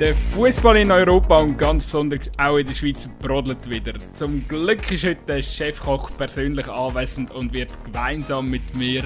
[0.00, 3.94] Der Fußball in Europa und ganz besonders auch in der Schweiz brodelt wieder.
[4.14, 9.02] Zum Glück ist heute der Chefkoch persönlich anwesend und wird gemeinsam mit mir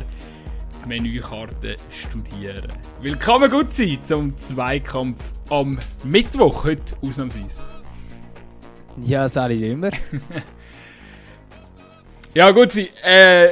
[0.84, 2.70] die Menükarte studieren.
[3.00, 7.62] Willkommen gut sein zum Zweikampf am Mittwoch, heute ausnahmsweise.
[9.00, 9.92] Ja, Sali immer.
[12.34, 12.88] ja, gut sein.
[13.02, 13.48] Äh,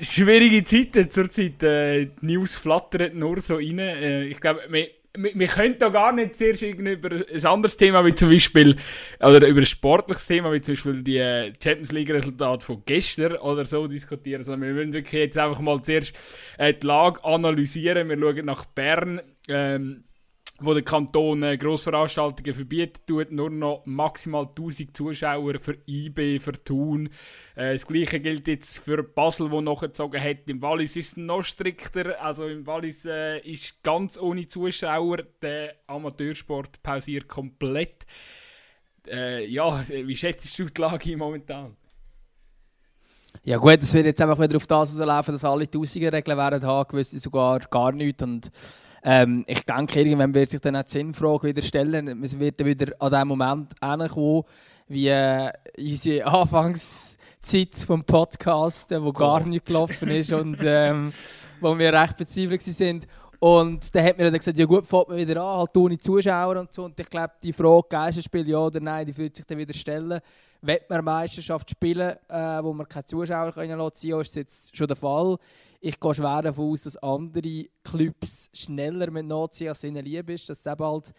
[0.00, 1.62] schwierige Zeiten zurzeit.
[1.62, 3.78] Äh, die News flattern nur so rein.
[3.78, 8.04] Äh, ich glaube, wir wir, wir können da gar nicht zuerst über ein anderes Thema,
[8.04, 8.76] wie zum Beispiel,
[9.20, 13.64] oder über ein sportliches Thema, wie zum Beispiel die äh, Champions League-Resultate von gestern oder
[13.66, 16.18] so diskutieren, sondern wir müssen wirklich jetzt einfach mal zuerst
[16.58, 18.08] äh, die Lage analysieren.
[18.08, 19.20] Wir schauen nach Bern.
[19.48, 20.04] Ähm,
[20.60, 26.52] wo der Kanton äh, Grossveranstaltungen verbietet, tut nur noch maximal 1000 Zuschauer für IB, für
[26.64, 27.10] Thun.
[27.54, 30.48] Äh, das gleiche gilt jetzt für Basel, wo nachgezogen hat.
[30.48, 32.20] Im Wallis ist es noch strikter.
[32.20, 35.18] Also im Wallis äh, ist ganz ohne Zuschauer.
[35.40, 38.04] Der Amateursport pausiert komplett.
[39.06, 41.76] Äh, ja, wie schätzt du die Lage momentan?
[43.44, 46.62] Ja gut, es wird jetzt einfach wieder auf das laufen, dass alle Tausiger Regeln werden
[46.64, 48.22] haben, gewisse sogar gar nicht.
[48.22, 48.50] Und
[49.02, 52.22] ähm, ich denke, irgendwann wird sich dann auch die Sinnfrage wieder stellen.
[52.22, 54.44] Wir werden wieder an dem Moment hinkommen,
[54.88, 61.12] wie äh, unsere Anfangszeit vom Podcast, äh, wo gar nicht gelaufen ist und ähm,
[61.60, 63.06] wo wir recht verzweifelt sind.
[63.40, 66.56] Und dann hat mir dann gesagt, ja gut, fängt man wieder an, halt ohne Zuschauer
[66.56, 66.84] und so.
[66.84, 70.20] Und ich glaube, die Frage, Geisterspiel ja oder nein, die wird sich dann wieder stellen.
[70.60, 74.76] Wenn man Meisterschaft spielen, äh, wo man keine Zuschauer können lassen kann, ist das jetzt
[74.76, 75.36] schon der Fall.
[75.80, 80.48] Ich gehe schwer davon aus, dass andere Clubs schneller mit nachziehen, als ihnen lieb ist.
[80.48, 81.12] Dass sie bald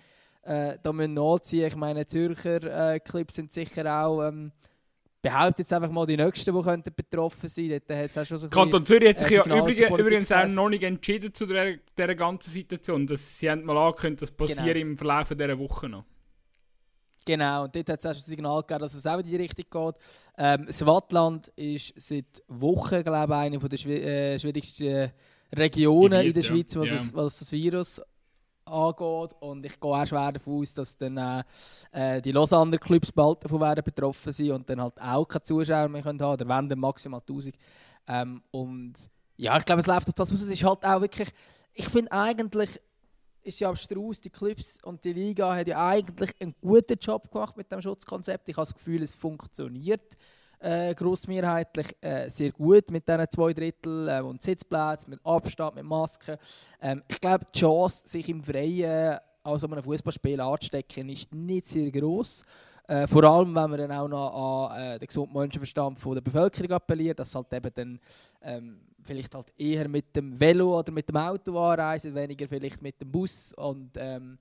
[0.43, 4.23] äh, da nachziehen Ich meine, Zürcher äh, Clubs sind sicher auch...
[4.23, 4.51] Ähm,
[5.21, 8.37] behaupte jetzt einfach mal die Nächsten, die könnten betroffen sein könnten.
[8.37, 12.15] so Kanton Zürich hat sich ja übrigens, übrigens auch noch nicht entschieden zu dieser, dieser
[12.15, 13.05] ganzen Situation.
[13.05, 14.91] Das, sie haben mal angekündigt, das passiert genau.
[14.91, 16.05] im Verlauf dieser Woche noch.
[17.25, 19.65] Genau, und dort hat es auch ein Signal gegeben, dass es auch in die Richtung
[19.69, 19.95] geht.
[20.37, 25.11] Ähm, das Wattland ist seit Wochen, glaube ich, eine der äh, schwierigsten
[25.53, 26.93] Regionen Gebiet, in der Schweiz, was, ja.
[26.95, 28.01] das, was das Virus
[28.65, 29.35] angeht.
[29.39, 31.43] Und ich gehe auch schwer davon aus, dass dann äh,
[31.91, 35.89] äh die Lausanne Clubs bald davon werden betroffen sind und dann halt auch keine Zuschauer
[35.89, 37.55] mehr können haben oder wenn dann maximal 1000.
[38.07, 38.93] Ähm, und
[39.37, 40.41] ja, ich glaube, es läuft auf das aus.
[40.41, 41.29] Es ist halt auch wirklich,
[41.73, 42.79] ich finde eigentlich,
[43.41, 47.55] ist ja abstrus, die Clubs und die Liga haben ja eigentlich einen guten Job gemacht
[47.55, 48.49] mit dem Schutzkonzept.
[48.49, 50.17] Ich habe das Gefühl, es funktioniert
[50.59, 55.85] äh, grossmehrheitlich äh, sehr gut mit diesen zwei Drittel äh, und Sitzplätzen, mit Abstand, mit
[55.85, 56.37] Masken.
[56.81, 61.67] Ähm, ich glaube, die Chance, sich im Freien an so einem Fußballspiel anzustecken, ist nicht
[61.67, 62.45] sehr groß.
[62.87, 66.21] Äh, vor allem, wenn man dann auch noch an äh, den gesunden Menschenverstand von der
[66.21, 67.99] Bevölkerung appelliert, dass halt eben dann
[68.41, 72.99] ähm, vielleicht halt eher mit dem Velo oder mit dem Auto anreisen, weniger vielleicht mit
[72.99, 74.39] dem Bus und ähm,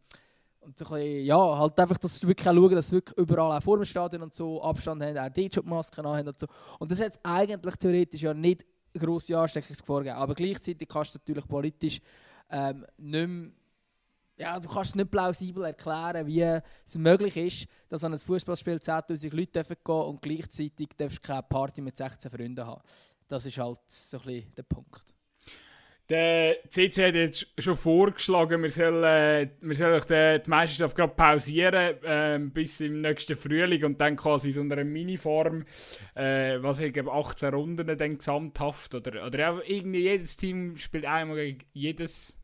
[0.60, 3.76] und so bisschen, ja, halt einfach, dass wirklich auch schauen, dass wirklich überall auch vor
[3.76, 6.46] dem Stadion und so Abstand haben, auch die Masken haben und so.
[6.78, 8.66] Und das hat eigentlich theoretisch ja nicht
[8.96, 10.16] grosse Ansteckungsgefahr gegeben.
[10.16, 12.00] Aber gleichzeitig kannst du natürlich politisch
[12.50, 13.50] ähm, nicht mehr,
[14.38, 19.34] ja, du kannst nicht plausibel erklären, wie es möglich ist, dass an ein Fußballspiel 10'000
[19.34, 22.80] Leute gehen dürfen und gleichzeitig darfst du keine Party mit 16 Freunden haben.
[23.26, 25.17] Das ist halt so ein bisschen der Punkt.
[26.08, 32.02] Der CC hat jetzt schon vorgeschlagen, wir sollen, äh, wir sollen die, Meisterschaft gerade pausieren
[32.02, 35.66] äh, bis im nächsten Frühling und dann quasi so einer Miniform,
[36.14, 41.04] äh, was ich glaube 18 Runden dann gesamthaft oder, oder ja, irgendwie jedes Team spielt
[41.04, 42.38] einmal gegen jedes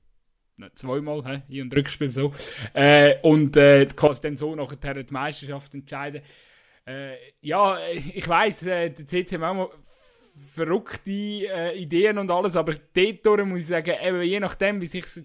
[0.59, 2.35] ne, zweimal, he, Hin- und Rückspiel so.
[2.75, 6.21] Äh, und äh, quasi dann so nachher die Meisterschaft entscheiden.
[6.87, 9.71] Äh, ja, ich weiß, äh, der CC auch
[10.35, 15.05] verrückte äh, Ideen und alles, aber dort muss ich sagen, eben, je nachdem, wie sich
[15.05, 15.25] es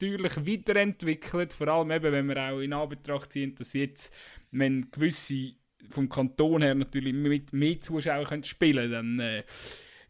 [0.00, 4.12] natürlich weiterentwickelt, vor allem eben, wenn wir auch in Anbetracht ziehen, dass jetzt,
[4.50, 5.52] wenn gewisse
[5.88, 9.42] vom Kanton her natürlich mit mehr Zuschauern können spielen dann äh,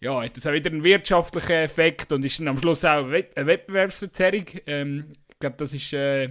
[0.00, 3.46] ja, hat das auch wieder einen wirtschaftlichen Effekt und ist dann am Schluss auch eine
[3.46, 4.46] Wettbewerbsverzerrung.
[4.66, 6.28] Ähm, ich glaube, das ist äh,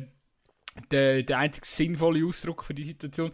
[0.92, 3.32] der, der einzige sinnvolle Ausdruck für die Situation.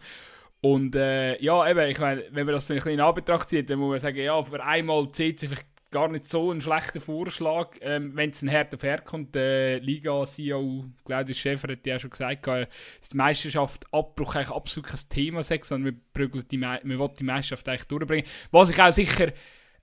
[0.60, 3.70] Und äh, ja, eben, ich meine, wenn man das so ein bisschen in Anbetracht zieht,
[3.70, 7.00] dann muss man sagen, ja, für einmal zieht es vielleicht gar nicht so ein schlechter
[7.00, 9.34] Vorschlag, ähm, wenn es ein Herd auf Herd kommt.
[9.34, 15.00] Der Liga-CEO Claudius Schäfer hat ja schon gesagt, dass die Meisterschaft Abbruch eigentlich absolut kein
[15.08, 18.26] Thema ist, sondern wir, die, wir wollen die Meisterschaft eigentlich durchbringen.
[18.50, 19.32] Was ich auch sicher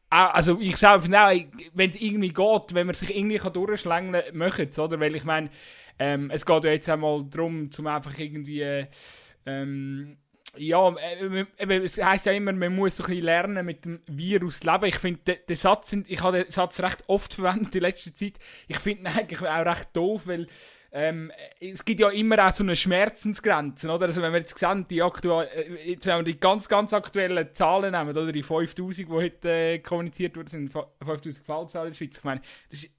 [0.10, 1.33] also ich finde auch,
[1.74, 5.00] wenn es irgendwie geht, wenn man sich irgendwie durchschlängeln kann, möchte es, oder?
[5.00, 5.50] Weil ich meine,
[5.98, 8.86] ähm, es geht ja jetzt einmal darum, zum einfach irgendwie
[9.45, 10.18] ähm,
[10.57, 14.02] ja, äh, äh, es heisst ja immer, man muss so ein bisschen lernen mit dem
[14.07, 14.86] Virus leben.
[14.86, 18.34] Ich finde, den, den Satz, ich habe den Satz recht oft verwendet in letzter Zeit.
[18.68, 20.48] Ich finde ihn eigentlich auch recht doof, weil
[20.98, 21.30] ähm,
[21.60, 24.06] es gibt ja immer auch so eine Schmerzensgrenze, oder?
[24.06, 27.92] Also wenn wir jetzt sehen, die, aktuell, äh, wenn wir die ganz, ganz aktuellen Zahlen
[27.92, 32.18] nehmen, oder die 5000, die heute äh, kommuniziert wurden, sind 5000 Fallzahlen in der Schweiz.
[32.18, 32.95] Ich meine, das ist,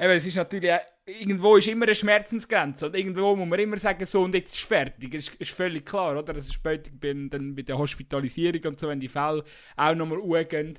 [0.00, 3.76] eben, es ist natürlich, äh, irgendwo ist immer eine Schmerzensgrenze, und irgendwo muss man immer
[3.76, 6.32] sagen, so und jetzt ist fertig, das ist, ist völlig klar, oder?
[6.32, 9.44] Das ist später bei, dann bei der Hospitalisierung und so, wenn die Fälle
[9.76, 10.74] auch nochmal hochgehen,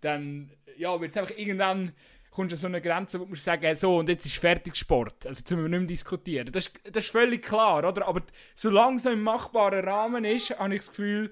[0.00, 1.92] dann, ja, wird es einfach irgendwann
[2.34, 4.74] kommst du an so eine Grenze, wo du musst sagen, so, und jetzt ist fertig
[4.74, 5.24] Sport.
[5.26, 6.50] Also, jetzt müssen wir nicht mehr diskutieren.
[6.50, 8.08] Das ist, das ist völlig klar, oder?
[8.08, 8.22] Aber
[8.56, 11.30] solange es im machbaren Rahmen ist, habe ich das Gefühl,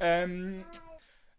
[0.00, 0.64] ähm,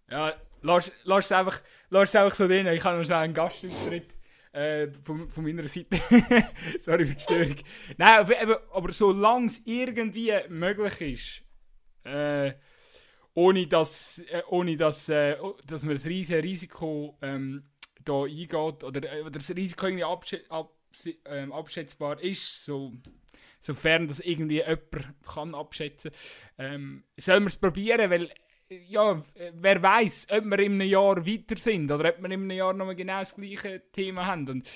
[0.10, 1.60] ja, lass, lass, es einfach,
[1.90, 2.68] lass es einfach so drin.
[2.68, 4.16] Ich habe noch einen Gastauftritt.
[4.54, 5.98] Äh, von, von meiner Seite.
[6.80, 7.56] Sorry für die Störung.
[7.98, 11.44] Nein, aber, aber solange es irgendwie möglich ist,
[12.04, 12.54] äh,
[13.34, 17.64] ohne dass, äh, ohne dass, äh, dass man das riesige Risiko ähm,
[18.04, 20.74] da eingeht oder, äh, oder das Risiko irgendwie absch ab,
[21.24, 22.92] äh, abschätzbar ist, so,
[23.62, 26.12] sofern das irgendwie jemand kann abschätzen
[26.58, 28.30] ähm, soll man es probieren, weil
[28.88, 29.22] ja,
[29.54, 32.74] wer weiß, ob wir in einem Jahr weiter sind oder ob wir in einem Jahr
[32.74, 34.48] noch genau das gleiche Thema haben.
[34.48, 34.70] Und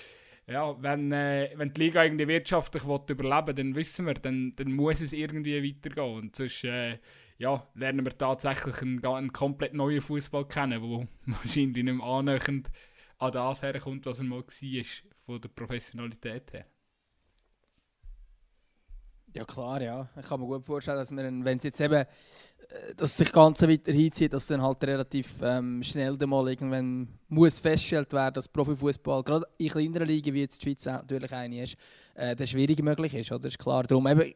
[0.47, 4.71] ja, wenn, äh, wenn die Liga irgendwie wirtschaftlich überleben will, dann wissen wir, dann, dann
[4.73, 6.15] muss es irgendwie weitergehen.
[6.17, 6.99] Und sonst äh,
[7.37, 12.69] ja, lernen wir tatsächlich einen, einen komplett neuen Fußball kennen, der wahrscheinlich nicht mehr annähernd
[13.17, 14.83] an das herkommt, was er mal war,
[15.25, 16.65] von der Professionalität her.
[19.35, 20.09] Ja klar, ja.
[20.17, 22.05] Ich kann mir gut vorstellen, dass man, wenn es jetzt eben,
[22.97, 28.11] dass sich ganz weiter hinzieht, dass dann halt relativ ähm, schnell mal irgendwann muss festgestellt
[28.13, 31.75] werden, dass Profifußball gerade in kleineren Ligen, wie jetzt die Schweiz natürlich eine ist,
[32.15, 33.39] äh, das schwierig möglich ist, oder?
[33.39, 33.83] Das ist klar.
[33.83, 34.33] Darum eben,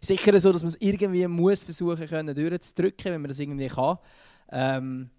[0.00, 3.98] sicher so, dass man es irgendwie muss versuchen können durchzudrücken, wenn man das irgendwie kann.
[4.50, 5.10] Ähm,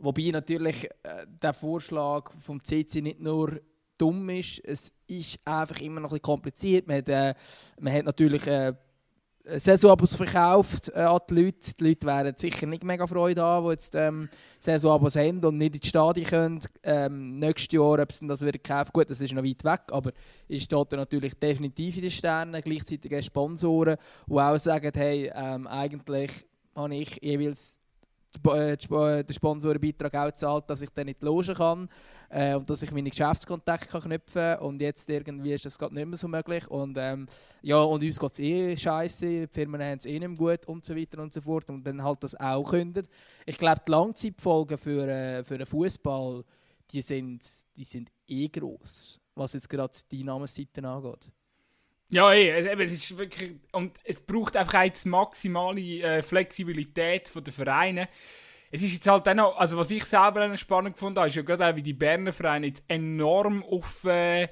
[0.00, 3.60] Wobei natürlich äh, der Vorschlag vom CC nicht nur
[3.98, 6.86] dumm ist, es ist einfach immer noch ein bisschen kompliziert.
[6.86, 7.34] Man hat, äh,
[7.78, 8.72] man hat natürlich äh,
[9.44, 11.74] Saisonabos verkauft äh, an die Leute.
[11.78, 14.28] Die Leute werden sicher nicht mega Freude haben, die jetzt ähm,
[14.58, 16.60] Saisonabos haben und nicht ins Stadion können.
[16.82, 20.12] Ähm, nächstes Jahr, ob sie das wieder kaufen, gut, das ist noch weit weg, aber
[20.48, 22.62] ist dort natürlich definitiv in den Sternen.
[22.62, 23.96] Gleichzeitig Sponsoren,
[24.26, 26.46] die auch sagen, hey, ähm, eigentlich
[26.76, 27.79] habe ich jeweils äh, äh,
[28.38, 31.88] den Sponsorenbeitrag auch zahlt, dass ich dann nicht logen kann
[32.28, 34.58] äh, und dass ich meine Geschäftskontakte kann knüpfen kann.
[34.60, 36.68] Und jetzt irgendwie ist das gerade nicht mehr so möglich.
[36.70, 37.26] Und, ähm,
[37.62, 40.66] ja, und uns geht es eh scheiße, die Firmen haben es eh nicht mehr gut
[40.66, 41.68] und so weiter und so fort.
[41.70, 43.08] Und dann halt das auch kündet.
[43.46, 46.44] Ich glaube, die Langzeitfolgen für, äh, für den Fußball,
[46.90, 47.44] die sind,
[47.76, 51.28] die sind eh groß, was jetzt gerade die Namensseiten angeht.
[52.12, 53.54] Ja, ey, es ist wirklich.
[53.70, 58.08] Und es braucht einfach jetzt maximale äh, Flexibilität der Vereine.
[58.72, 61.42] Es ist jetzt halt auch noch, also was ich selber spannend gefunden habe, ist ja
[61.42, 64.48] gerade auch, wie die Berner Vereine jetzt enorm auf, äh,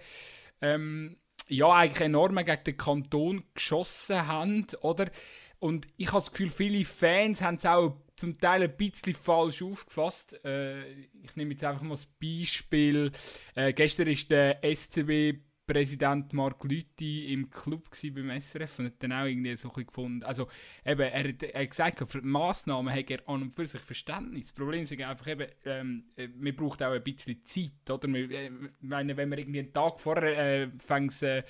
[0.60, 1.16] ähm,
[1.48, 5.10] ja, eigentlich enorm gegen den Kanton geschossen haben, oder?
[5.58, 9.62] Und ich habe das Gefühl, viele Fans haben es auch zum Teil ein bisschen falsch
[9.62, 10.44] aufgefasst.
[10.44, 10.90] Äh,
[11.22, 13.10] ich nehme jetzt einfach mal das Beispiel.
[13.54, 19.12] Äh, gestern ist der SCB Präsident Mark Lüthi im Club beim SRF und hat dann
[19.12, 20.48] auch irgendwie so ein gefunden, also
[20.84, 23.82] eben, er hat, er hat gesagt, für die Massnahmen hat er an und für sich
[23.82, 24.46] Verständnis.
[24.46, 26.04] Das Problem ist einfach eben, ähm,
[26.38, 28.08] man braucht auch ein bisschen Zeit, oder?
[28.08, 28.50] Wir, äh,
[28.80, 31.42] meine, wenn man irgendwie einen Tag vorher äh, fängt, äh,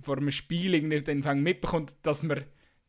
[0.00, 2.44] vor einem Spiel irgendwie dann fängt mitbekommt, dass man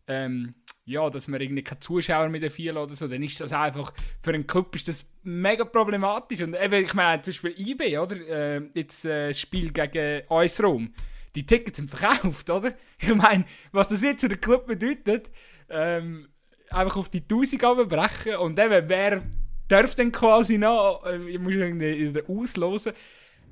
[0.08, 0.56] ähm,
[0.89, 4.34] ja, dass man irgendwie keine Zuschauer mit vielen oder so, dann ist das einfach, für
[4.34, 6.41] einen Club ist das mega problematisch.
[6.41, 8.15] Und eben, ich meine, zum Beispiel IB, oder?
[8.15, 10.93] Äh, jetzt äh, Spiel gegen uns Rom.
[11.36, 12.74] Die Tickets sind verkauft, oder?
[13.00, 15.31] Ich meine, was das jetzt für den Club bedeutet,
[15.69, 16.27] ähm,
[16.72, 19.22] einfach auf die 1000 brechen und eben, wer
[19.67, 22.93] darf denn quasi noch, äh, ich muss irgendwie auslosen,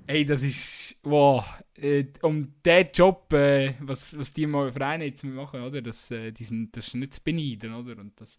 [0.10, 0.96] Hey, das ist.
[1.04, 1.44] Wow.
[1.76, 5.82] Äh, um diesen Job, äh, was, was die mal Vereine jetzt machen, oder?
[5.82, 8.00] Das, äh, die sind, das ist nicht zu beneiden, oder?
[8.00, 8.38] Und das,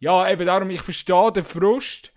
[0.00, 2.10] ja, eben darum, ich verstehe den Frust.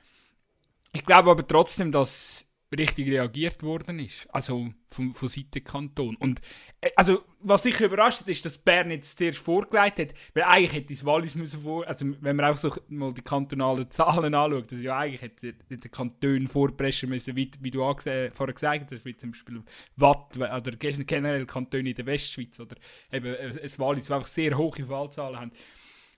[0.94, 4.27] Ich glaube aber trotzdem, dass richtig reagiert worden ist.
[4.33, 6.15] Also von, von Seiten Kanton.
[6.17, 6.41] Und
[6.81, 10.93] äh, also, was sich überrascht ist, dass Bern jetzt zuerst vorgelegt hat, weil eigentlich hätte
[10.93, 14.83] es Wallis müssen vor, also wenn man auch so mal die kantonalen Zahlen anschaut, also
[14.83, 19.31] ja eigentlich hätte der Kanton vorpreschen müssen, wie, wie du vorher gesagt hast, wie zum
[19.31, 19.63] Beispiel
[19.95, 22.75] Watt oder generell Kantone in der Westschweiz oder
[23.12, 25.51] eben äh, ein Wallis, die einfach sehr hohe Fallzahlen haben.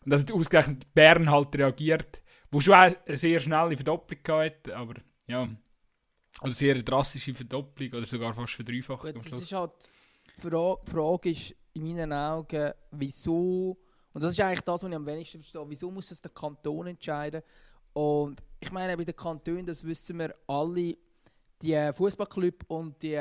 [0.06, 4.96] Und dass ausgerechnet Bern halt reagiert, wo schon eine sehr schnelle Verdopplung hatte, aber
[5.28, 5.48] ja.
[6.42, 9.14] Also sehr eine drastische Verdopplung oder sogar fast Verdreifachung.
[9.14, 9.90] Gut, das ist halt,
[10.38, 13.78] die Frage, die Frage ist in meinen Augen, wieso,
[14.14, 16.88] und das ist eigentlich das, was ich am wenigsten verstehe, wieso muss das der Kanton
[16.88, 17.42] entscheiden?
[17.94, 20.96] Und ich meine, bei den Kantonen, das wissen wir alle,
[21.62, 23.20] die Fußballclub und die,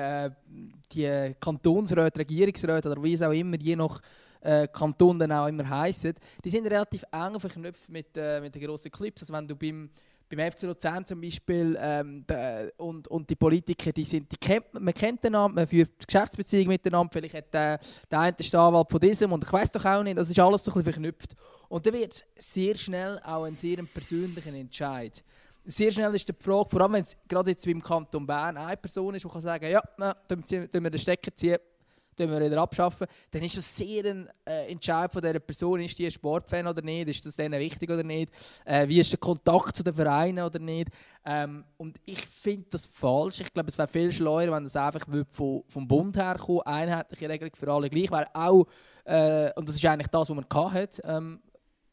[0.93, 4.01] die Kantonsräte, Regierungsräte oder wie es auch immer, je nach
[4.41, 8.63] äh, Kanton dann auch immer heissen, die sind relativ eng verknüpft mit, äh, mit den
[8.63, 9.23] grossen Clips.
[9.23, 9.91] Also wenn du beim
[10.29, 14.73] beim FC Luzern zum Beispiel ähm, de, und, und die Politiker, die sind, die kennt,
[14.75, 17.81] man kennt Namen, man führt Geschäftsbeziehungen miteinander, vielleicht hat der,
[18.11, 20.65] der eine den Anwalt von diesem und ich weiß doch auch nicht, das ist alles
[20.65, 21.35] so ein bisschen verknüpft.
[21.69, 25.23] Und dann wird sehr schnell auch ein sehr persönlichen Entscheid.
[25.65, 28.57] Sehr schnell ist die Frage, vor allem wenn es gerade jetzt wie im Kanton Bern
[28.57, 31.59] eine Person ist, die kann sagen, ja, na, tun wir den Stecker ziehen,
[32.19, 35.99] tun wir wieder abschaffen, dann ist das sehr ein äh, Entscheid von dieser Person, ist
[35.99, 38.33] die ein Sportfan oder nicht, ist das denen wichtig oder nicht,
[38.65, 40.89] äh, wie ist der Kontakt zu den Vereinen oder nicht.
[41.25, 43.41] Ähm, und ich finde das falsch.
[43.41, 47.29] Ich glaube, es wäre viel schleuer, wenn das einfach vom, vom Bund her kommt, einheitliche
[47.29, 48.67] Regelung für alle gleich, weil auch,
[49.05, 51.41] äh, und das ist eigentlich das, was man hatte, ähm,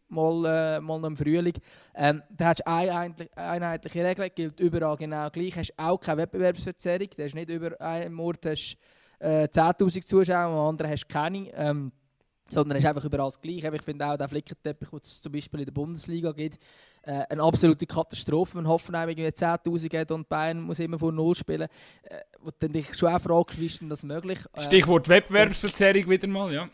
[0.10, 1.53] mal, äh, mal noch im Frühling.
[1.94, 5.58] Ähm, da hast du eine einheitliche Regel, gilt überall genau gleich.
[5.58, 7.10] Hast auch keine Wettbewerbsverzerrung.
[7.15, 8.77] Da hast nicht über einen Ort hast,
[9.19, 11.51] äh, 10'000 Zuschauer, am anderen hast du keine.
[11.53, 11.91] Ähm,
[12.48, 13.72] sondern es ist einfach überall das Gleiche.
[13.74, 16.60] Ich finde auch, der Flickenteppich, den es zum Beispiel in der Bundesliga gibt,
[17.01, 18.57] äh, eine absolute Katastrophe.
[18.57, 21.67] Man hoffen irgendwie 10'000 hat und Bayern muss immer vor Null spielen.
[22.03, 24.39] Äh, wo du dich schon auch fragst, wie ist denn das möglich?
[24.53, 26.69] Äh, Stichwort Wettbewerbsverzerrung wieder mal, ja.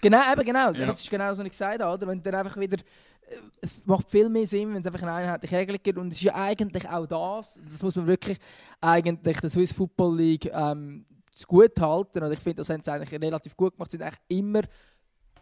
[0.00, 0.72] Genau, eben genau.
[0.72, 0.86] Ja.
[0.86, 1.94] Das ist genau so, was ich gesagt habe.
[1.94, 2.06] Oder?
[2.06, 5.58] Wenn dann einfach wieder, äh, es macht viel mehr Sinn, wenn es einfach eine einheitliche
[5.58, 5.98] Regel gibt.
[5.98, 8.38] Und es ist ja eigentlich auch das, das muss man wirklich
[8.80, 11.04] eigentlich der Swiss Football League ähm,
[11.46, 12.22] gut halten.
[12.22, 13.90] Und ich finde, das haben sie eigentlich relativ gut gemacht.
[13.90, 14.62] Sie sind eigentlich immer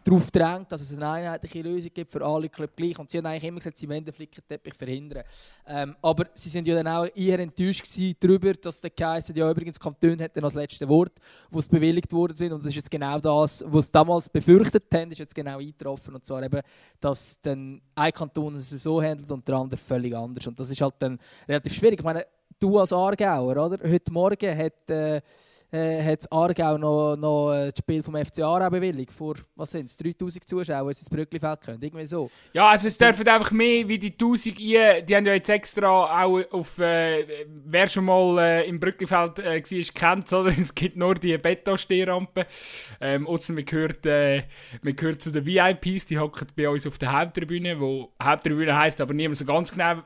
[0.03, 2.97] darauf drängt, dass es eine einheitliche Lösung gibt für alle Clubs gleich.
[2.97, 5.23] Und sie haben eigentlich immer gesagt, sie wollen den Flickenteppich verhindern.
[5.67, 7.85] Ähm, aber sie sind ja dann auch eher enttäuscht
[8.19, 11.13] darüber, dass der geheißen ja übrigens Kanton dann das letzte Wort,
[11.49, 12.53] wo es bewilligt worden sind.
[12.53, 16.15] Und das ist jetzt genau das, was sie damals befürchtet haben, ist jetzt genau eingetroffen.
[16.15, 16.61] Und zwar eben,
[16.99, 20.47] dass dann ein Kanton es so handelt und der andere völlig anders.
[20.47, 21.99] Und das ist halt dann relativ schwierig.
[21.99, 22.25] Ich meine,
[22.59, 23.77] du als Aargauer, oder?
[23.89, 24.89] Heute Morgen hat...
[24.89, 25.21] Äh,
[25.71, 29.11] äh, hat Aargau noch, noch äh, das Spiel vom FC Aarau bewilligt.
[29.11, 31.81] Vor, was sind es, 3000 Zuschauer, die ins Brücklifeld können.
[31.81, 32.29] Irgendwie so.
[32.53, 35.05] Ja, also es dürfen einfach mehr wie die 1000 ein.
[35.05, 39.61] Die haben ja jetzt extra auch auf, äh, wer schon mal äh, im Brücklifeld äh,
[39.61, 40.51] war, kennt oder?
[40.59, 42.45] Es gibt nur die Betonstehrampe.
[42.99, 44.43] Ähm, außer man gehört, äh,
[44.81, 49.01] man gehört zu den VIPs, die hocken bei uns auf der Haupttribüne, wo Haupttribüne heisst,
[49.01, 50.01] aber niemand so ganz genau,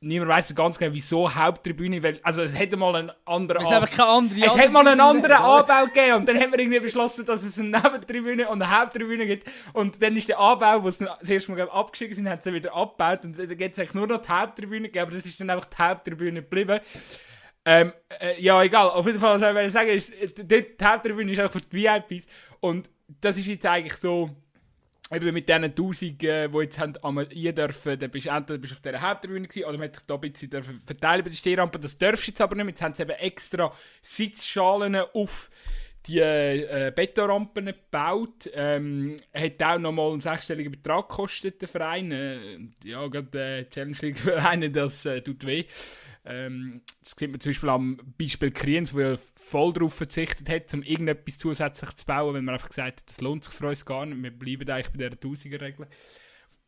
[0.00, 3.62] niemand weiß so ganz genau, wieso Haupttribüne, weil, also es hätte mal einen anderen...
[3.62, 6.58] Es, einfach keine andere es hätte mal einen anderen Anbau gegeben und dann haben wir
[6.58, 10.82] irgendwie beschlossen, dass es eine Nebentribüne und eine Haupttribüne gibt und dann ist der Anbau,
[10.82, 13.78] wo es das erste Mal abgeschickt sind, hat sie wieder abgebaut und dann gibt es
[13.78, 16.80] eigentlich nur noch die Haupttribüne gegeben, aber das ist dann einfach die Haupttribüne geblieben.
[17.64, 18.88] Ähm, äh, ja, egal.
[18.88, 22.26] Auf jeden Fall, was ich sagen ist, die Haupttribüne ist auch für die VIPs
[22.60, 22.88] und
[23.20, 24.30] das ist jetzt eigentlich so
[25.12, 28.58] eben mit diesen 1000, äh, die jetzt haben einmal rein dürfen, dann bist du entweder
[28.58, 31.30] bist auf dieser Haupttribüne gewesen, oder man hat dich da ein bisschen dürfen verteilen bei
[31.30, 31.78] der Stehrampe.
[31.78, 32.66] Das darfst du jetzt aber nicht.
[32.66, 33.72] Jetzt haben sie eben extra
[34.02, 35.50] Sitzschalen auf
[36.06, 38.50] die äh, Betonrampen gebaut.
[38.54, 42.12] Ähm, hat auch nochmal einen sechsstelligen Betrag gekostet, der Verein.
[42.12, 45.64] Äh, ja, gerade der äh, Challenge League Verein, das äh, tut weh.
[46.24, 50.72] Ähm, das sieht man zum Beispiel am Beispiel Kriens, wo er voll darauf verzichtet hat,
[50.74, 53.84] um irgendetwas zusätzlich zu bauen, wenn man einfach gesagt hat, das lohnt sich für uns
[53.84, 55.86] gar nicht, wir bleiben eigentlich bei dieser 1000er-Regel.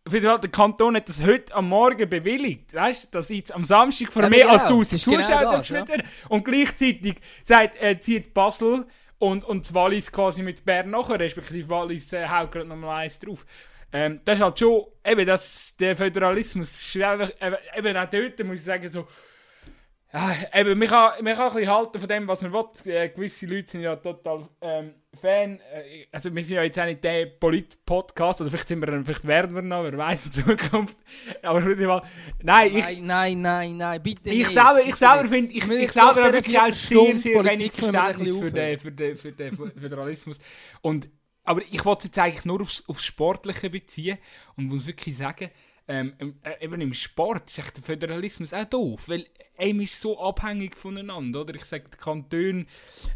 [0.06, 3.52] Auf jeden Fall, der Kanton hat das heute am Morgen bewilligt, weißt du, dass jetzt
[3.52, 4.52] am Samstag vor ja, mehr genau.
[4.54, 5.84] als 1000 Zuschauer genau das, ja.
[6.30, 8.86] und gleichzeitig sagt, äh, zieht Basel
[9.20, 13.18] und, und das Wallis quasi mit Bern nachher, respektive Wallis äh, haut gerade nochmal eins
[13.18, 13.44] drauf.
[13.92, 17.30] Ähm, das ist halt schon, eben, das, der Föderalismus, ist einfach,
[17.76, 19.06] eben auch dort muss ich sagen, so,
[20.12, 22.92] ja, eben, man kann, man kann ein bisschen halten von dem, was man will.
[22.92, 25.60] Äh, gewisse Leute sind ja total ähm, Fan.
[25.72, 29.26] Äh, also wir sind ja jetzt auch nicht der Polit-Podcast, oder vielleicht, sind wir, vielleicht
[29.26, 30.96] werden wir noch, wer weiß in Zukunft.
[31.42, 32.02] Aber mal,
[32.42, 34.46] nein, ich, nein, nein, nein, nein, bitte ich.
[34.48, 38.36] Selber, ich selber finde, ich, ich, ich selber habe wirklich auch sehr, sehr wenig Verständnis
[38.36, 40.38] für den, für, den, für den Föderalismus.
[40.80, 41.08] Und,
[41.42, 44.18] aber ich wollte jetzt eigentlich nur aufs, aufs Sportliche beziehen
[44.56, 45.50] und muss wirklich sagen,
[45.90, 49.26] ähm, äh, eben im Sport ist echt der Föderalismus auch doof, weil
[49.58, 51.54] einem ist so abhängig voneinander, oder?
[51.56, 52.66] Ich sage, die Kantone,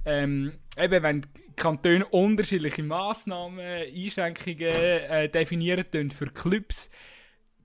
[0.05, 6.91] ähm, eben wenn die Kantone unterschiedliche Massnahmen, Einschränkungen äh, definieren für Clubs,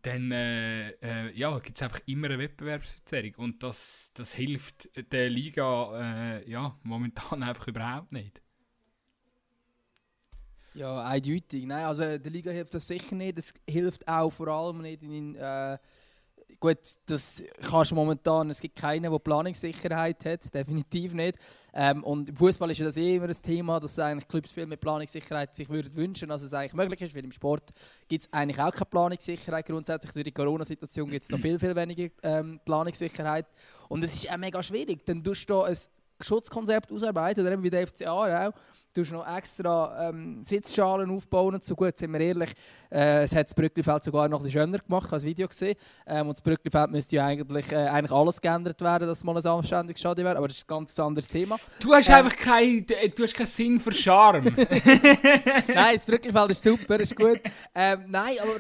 [0.04, 5.30] dann äh, äh, ja, gibt es einfach immer eine Wettbewerbsverzerrung und das, das hilft der
[5.30, 8.42] Liga äh, ja, momentan einfach überhaupt nicht.
[10.74, 11.66] Ja, eindeutig.
[11.66, 13.38] Nein, also der Liga hilft das sicher nicht.
[13.38, 15.78] Das hilft auch vor allem nicht in, äh,
[16.60, 21.38] gut, das kannst du momentan, es gibt keinen, der Planungssicherheit hat, definitiv nicht.
[21.74, 24.66] Ähm, und im Fußball ist ja das eh immer ein Thema, dass eigentlich Clubs viel
[24.66, 27.72] mehr Planungssicherheit sich würden wünschen, als es eigentlich möglich ist, weil im Sport
[28.08, 30.12] gibt es eigentlich auch keine Planungssicherheit grundsätzlich.
[30.14, 33.46] Durch die Corona-Situation gibt es noch viel, viel weniger ähm, Planungssicherheit.
[33.88, 35.78] Und es ist auch mega schwierig, dann tust du ein
[36.22, 38.54] Schutzkonzept ausarbeiten, oder eben wie der FCA auch,
[38.92, 42.50] Du hast noch extra ähm, Sitzschalen aufbauen und so gut, sind wir ehrlich,
[42.92, 45.76] äh, es hat das Brücklifeld sogar noch ein schöner gemacht, ich habe das Video gesehen.
[46.08, 49.38] Ähm, und das Brücklifeld müsste ja eigentlich, äh, eigentlich alles geändert werden, dass es mal
[49.38, 51.58] ein anständiges Stadion wäre, aber das ist ein ganz anderes Thema.
[51.80, 54.46] Du hast ähm, einfach keinen du hast keinen Sinn für Charme.
[54.56, 57.42] nein, das Brücklifeld ist super, ist gut.
[57.76, 58.56] Ähm, nein, aber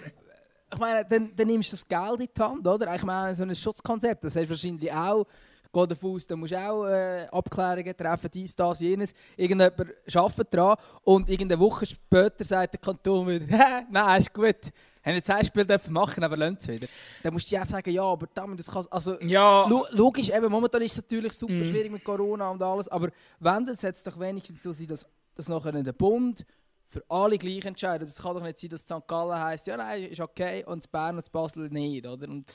[0.71, 2.93] ich meine, dann, dann nimmst du das Geld in die Hand, oder?
[2.93, 5.25] Ich meine, so ein Schutzkonzept, das hast du wahrscheinlich auch
[5.71, 9.13] Aus, da musst du auch äh, Abklärungen treffen, dies, das, jenes.
[9.37, 13.45] Irgendjemand arbeitet daran und irgendeine Woche später sagt der Kanton wieder,
[13.91, 14.71] nein, ist gut.
[15.05, 16.87] Haben jetzt ein Spiel dürfen machen, aber lernt es wieder.
[17.21, 18.85] Dann musst du auch sagen, ja, aber damit, das kann...
[18.89, 19.67] Also, ja.
[19.91, 21.65] logisch, eben, momentan ist es natürlich super mm.
[21.65, 23.09] schwierig mit Corona und alles, aber
[23.39, 26.45] wenn, dann sollte es doch wenigstens so sein, dass, dass nachher der Bund
[26.89, 28.09] für alle gleich entscheidet.
[28.09, 29.07] Es kann doch nicht sein, dass St.
[29.07, 32.27] Gallen heisst, ja, nein, ist okay, und Bern und Basel nicht, oder?
[32.27, 32.51] Und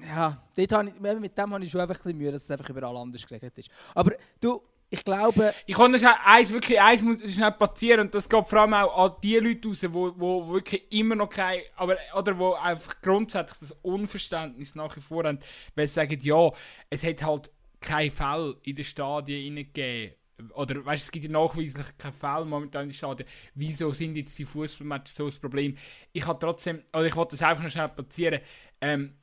[0.00, 0.68] ja, ich,
[1.20, 3.56] mit dem habe ich schon einfach ein bisschen Mühe, dass es einfach überall anders geregelt
[3.56, 3.70] ist.
[3.94, 5.54] Aber du, ich glaube...
[5.66, 9.06] Ich kann das eins, wirklich eins muss schnell passieren und das geht vor allem auch
[9.06, 11.60] an die Leute raus, wo, wo wirklich immer noch kein...
[11.76, 15.38] Aber, oder wo einfach grundsätzlich das Unverständnis nach wie vor haben,
[15.74, 16.50] weil sie sagen, ja,
[16.90, 20.14] es hat halt keinen Fall in den Stadien gegeben.
[20.54, 23.28] Oder weißt, es gibt ja nachweislich keinen Fall momentan in Stadien.
[23.54, 25.76] Wieso sind jetzt die Fußballmatches so ein Problem?
[26.12, 28.40] Ich habe trotzdem, oder ich wollte das einfach noch schnell passieren.
[28.80, 29.14] Ähm,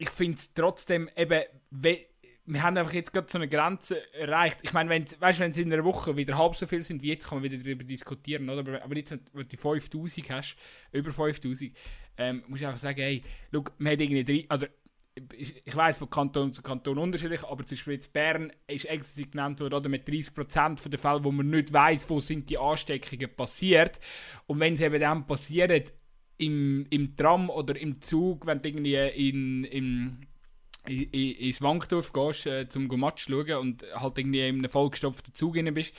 [0.00, 4.60] ich finde trotzdem eben, wir haben einfach jetzt gerade so eine Grenze erreicht.
[4.62, 7.38] Ich meine, wenn es in einer Woche wieder halb so viel sind wie jetzt, kann
[7.40, 8.60] man wieder darüber diskutieren, oder?
[8.60, 10.56] Aber, aber jetzt, wenn du 5000 hast,
[10.92, 11.76] über 5000,
[12.16, 14.66] ähm, musst du einfach sagen, hey, schau, wir haben irgendwie drei, also
[15.36, 19.32] ich, ich weiß von Kanton zu Kanton unterschiedlich, aber zum Beispiel jetzt Bern ist explizit
[19.32, 23.36] genannt worden, oder mit 30% der Fälle, wo man nicht weiß, wo sind die Ansteckungen
[23.36, 24.00] passiert.
[24.46, 25.92] Und wenn es eben dann passiert,
[26.40, 30.26] im, im Tram oder im Zug, wenn du irgendwie in, in,
[30.86, 35.34] in, ins Wankdorf gehst, äh, zum Match zu schauen und halt irgendwie in einem vollgestopften
[35.34, 35.94] Zug rein bist,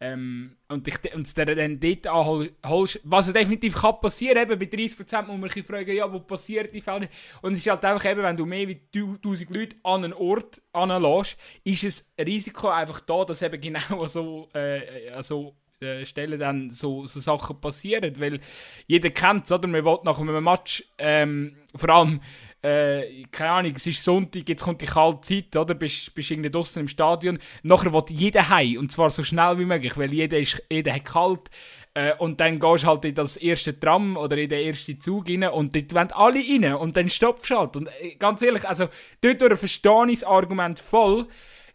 [0.00, 5.38] ähm, und dich und dann dort anholst, was definitiv kann passieren, eben bei 30% muss
[5.38, 7.08] man sich fragen, ja, wo passiert die Fälle?
[7.42, 10.60] Und es ist halt einfach eben, wenn du mehr wie 1000 Leute an einen Ort
[10.72, 16.70] anlässt, ist ein Risiko einfach da, dass eben genau so, äh, also äh, Stellen dann
[16.70, 18.40] so, so Sachen passieren, weil
[18.86, 19.68] jeder kennt es, oder?
[19.68, 22.20] Man will nach einem Match, ähm, vor allem,
[22.62, 25.74] äh, keine Ahnung, es ist Sonntag, jetzt kommt die kalte Zeit, oder?
[25.74, 27.38] Bist, bist irgendwie draußen im Stadion.
[27.62, 31.04] Nachher will jeder heim, und zwar so schnell wie möglich, weil jeder, ist, jeder hat
[31.04, 31.50] kalt.
[31.92, 35.28] Äh, und dann gehst du halt in das erste Tram oder in den ersten Zug
[35.28, 37.76] rein und dort wollen alle rein und dann stoppst du halt.
[37.76, 38.88] Und äh, ganz ehrlich, also
[39.20, 41.26] dort verstehe ich das Argument voll.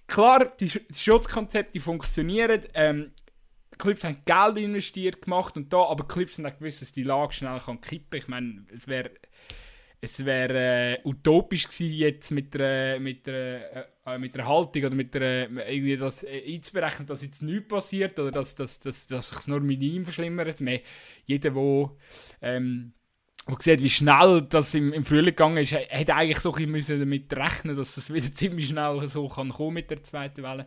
[0.08, 2.62] Klar, die, die Schutzkonzepte funktionieren.
[2.74, 3.12] Ähm,
[3.80, 7.34] Clips haben Geld investiert gemacht und da, aber Clips haben auch gewusst, dass die Lage
[7.34, 8.20] schnell kann kippen.
[8.20, 9.12] Ich meine, es wäre
[10.02, 14.96] es wäre äh, utopisch gewesen, jetzt mit der, mit der, äh, mit der Haltung oder
[14.96, 19.30] mit der, irgendwie das äh, einzuberechnen, dass jetzt nichts passiert oder dass, dass, dass, dass
[19.30, 20.62] sich nur minim verschlimmert.
[20.62, 20.82] Mehr,
[21.26, 21.92] jeder, der
[22.42, 22.94] ähm,
[23.46, 27.00] wo sieht, wie schnell das im, im Frühling gegangen ist, hätte eigentlich so ein bisschen
[27.00, 30.66] damit rechnen dass es wieder ziemlich schnell so kann kommen mit der zweiten Welle.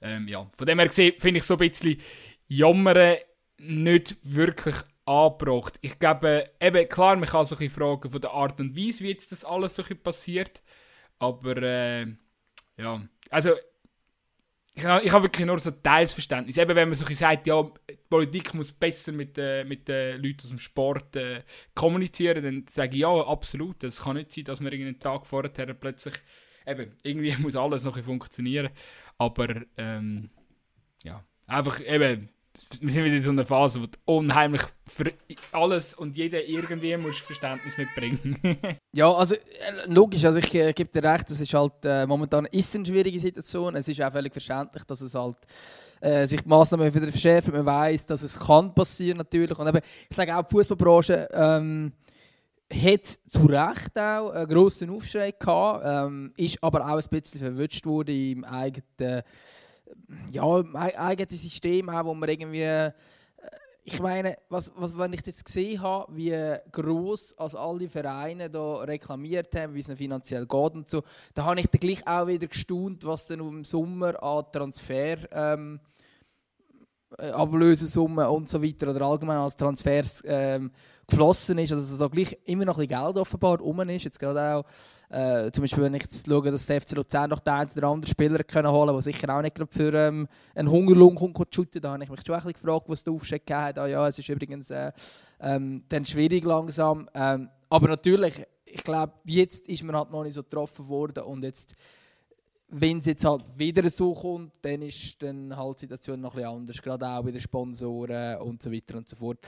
[0.00, 2.00] Ähm, ja, von dem her finde ich so ein bisschen
[2.48, 3.16] Jammern
[3.58, 5.78] nicht wirklich angebracht.
[5.80, 9.32] Ich glaube, eben, klar, man kann ein fragen von der Art und Weise, wie jetzt
[9.32, 10.60] das alles so passiert.
[11.18, 12.06] Aber, äh,
[12.76, 13.52] ja, also,
[14.74, 16.58] ich, ich habe wirklich nur so Teilsverständnis.
[16.58, 20.42] Eben, wenn man so sagt, ja, die Politik muss besser mit, äh, mit den Leuten
[20.42, 21.42] aus dem Sport äh,
[21.74, 23.82] kommunizieren, dann sage ich, ja, absolut.
[23.84, 26.14] Es kann nicht sein, dass man einen Tag vorher plötzlich,
[26.66, 28.70] eben, irgendwie muss alles noch funktionieren.
[29.18, 30.30] Aber, ähm,
[31.02, 32.28] ja, einfach eben,
[32.80, 35.12] wir sind wieder in so einer Phase, wo du unheimlich für
[35.52, 38.38] alles und jeder irgendwie musst Verständnis mitbringen.
[38.92, 39.38] ja, also äh,
[39.86, 43.20] logisch, also ich äh, gebe dir recht, es ist halt äh, momentan ist eine schwierige
[43.20, 43.76] Situation.
[43.76, 45.36] Es ist auch völlig verständlich, dass es halt
[46.00, 47.52] äh, sich die Massnahmen wieder verschärfen.
[47.52, 49.58] Man weiß, dass es kann passieren natürlich.
[49.58, 51.92] Und eben, ich sage auch, die Fußballbranche ähm,
[52.72, 57.86] hat zu Recht auch einen grossen Aufschrei gehabt, ähm, ist aber auch ein bisschen verwünscht
[57.86, 59.22] worden im eigenen
[60.32, 62.92] ja, eigene System auch, wo man irgendwie äh,
[63.88, 68.78] ich meine, was, was, wenn ich jetzt gesehen habe, wie groß als alle Vereine da
[68.78, 72.26] reklamiert haben, wie es ihnen finanziell geht und so, da habe ich dann gleich auch
[72.26, 75.78] wieder gestaunt, was dann im Sommer an Transfer ähm,
[77.16, 80.72] äh, Ablösesummen und so weiter oder allgemein als Transfers ähm,
[81.08, 84.04] geflossen ist, also da gleich immer noch ein bisschen Geld offenbar rum ist.
[84.04, 84.64] Jetzt gerade auch,
[85.14, 87.88] äh, zum Beispiel, wenn ich jetzt schaue, dass der FC Luzern noch den einen oder
[87.88, 91.80] anderen Spieler können holen der sicher auch nicht für ähm, einen Hungerlohn kommt shooten.
[91.80, 93.78] Da habe ich mich schon ein bisschen gefragt, was der Aufstieg hat.
[93.78, 94.90] Ah, ja, es ist übrigens äh,
[95.40, 97.08] ähm, dann schwierig langsam.
[97.14, 101.44] Ähm, aber natürlich, ich glaube, jetzt ist man halt noch nicht so getroffen worden und
[101.44, 101.74] jetzt
[102.68, 106.38] wenn es jetzt halt wieder so kommt, dann ist dann halt die Situation noch ein
[106.38, 109.38] bisschen anders, gerade auch bei den Sponsoren und so weiter und so fort.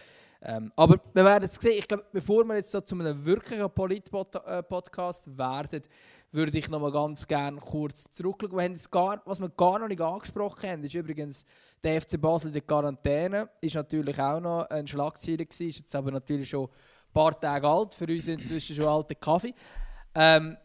[0.40, 1.74] Ähm, aber wir werden es sehen.
[1.77, 5.83] Ich glaube, bevor wir jetzt so zu einem wirklichen Polit-Podcast werden,
[6.31, 8.77] würde ich noch mal ganz gerne kurz zurückschauen.
[8.77, 11.44] Wir gar, was wir gar noch nicht angesprochen haben, ist übrigens
[11.83, 13.48] der FC Basel in der Quarantäne.
[13.61, 17.66] Ist natürlich auch noch ein Schlagzeiler gewesen, ist jetzt aber natürlich schon ein paar Tage
[17.66, 17.94] alt.
[17.94, 19.55] Für uns inzwischen schon alte Kaffee.
[20.14, 20.57] Ähm,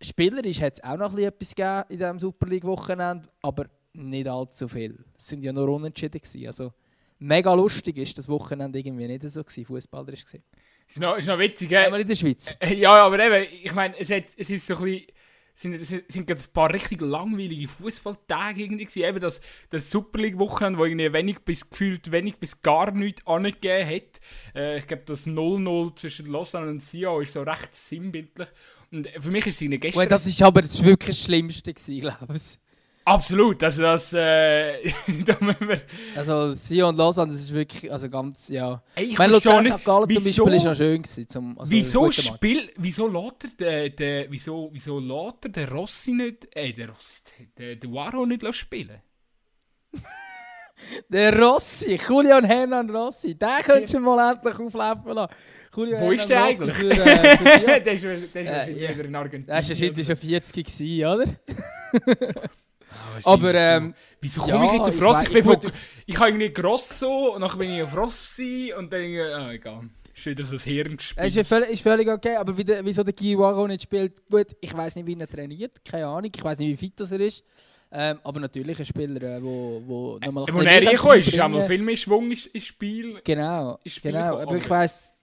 [0.00, 5.02] Spielerisch hat es auch noch etwas gegeben in diesem Super League-Wochenende, aber nicht allzu viel.
[5.16, 6.20] Es sind ja nur Unentschieden.
[6.20, 6.46] Gewesen.
[6.46, 6.72] Also,
[7.18, 10.44] mega lustig ist das Wochenende irgendwie nicht so gewesen, fußballerisch gesehen.
[10.86, 11.92] Ist noch, ist noch witzig, gell?
[11.94, 12.54] in der Schweiz.
[12.60, 15.06] Äh, ja, aber eben, ich meine, es, es ist so ein bisschen
[15.54, 20.78] sind, es sind ein paar richtig langweilige Fußballtage irgendwie Eben das, das Super League Wochenende,
[20.78, 24.20] wo irgendwie wenig bis gefühlt wenig bis gar nichts angegeben hat.
[24.54, 28.48] Äh, ich glaube, das 0-0 zwischen Lausanne und Sion ist so recht sinnbildlich.
[28.90, 30.08] Und für mich ist es gestern...
[30.08, 32.58] das ist aber das wirklich das Schlimmste gewesen, glaube ich.
[33.06, 34.82] Absolut, also das, äh,
[35.26, 35.82] da wir...
[36.16, 38.82] Also Sion und Lausanne, das ist wirklich, also ganz, ja...
[38.94, 39.84] Ey, ich meine, Luzern St.
[39.84, 41.28] Gallen zum Beispiel ist ja schön gewesen.
[41.28, 46.72] Zum, also wieso spiel, wieso lässt der, der, wieso, wieso lässt der Rossi nicht, äh,
[46.72, 49.02] der Rossi, der, der Waro nicht spielen?
[51.08, 55.32] Der Rossi, Julian Hernan Rossi, den könntest du mal endlich auflaufen lassen.
[55.74, 56.76] Julian Wo ist der eigentlich?
[56.76, 57.44] Für, äh, für
[57.80, 59.46] der ist, der ist äh, in Argentinien.
[59.46, 61.24] Der war schon 40 gewesen, oder?
[63.24, 65.24] Ah, aber ähm, wieso komme ja, ich jetzt auf Rossi?
[65.24, 65.72] Ich, ich, ich,
[66.06, 69.90] ich habe irgendwie Grosso und dann bin ich auf Rossi und dann ah, egal.
[70.14, 71.24] Ist wieder so ein Hirngespiel.
[71.24, 74.76] Ist, völlig, ist völlig okay, aber wie der, wieso der Guiwaro nicht spielt, gut, ich
[74.76, 77.42] weiß nicht, wie er trainiert, keine Ahnung, ich weiß nicht, wie fit das er ist.
[77.90, 80.44] Ähm, aber natürlich ein Spieler, der wo, wo äh, nochmal...
[80.48, 83.20] Äh, wo er reingekommen ist, ist auch noch viel mehr Schwung ins, Spiel.
[83.24, 84.38] Genau, ins Spiel genau.
[84.38, 85.14] aber ich weiß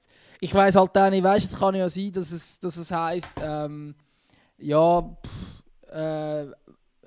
[0.44, 3.36] ich weiß halt auch nicht, weißt, es kann ja sein, dass es, dass es heisst,
[3.42, 3.94] ähm,
[4.58, 6.46] ja, pff, äh,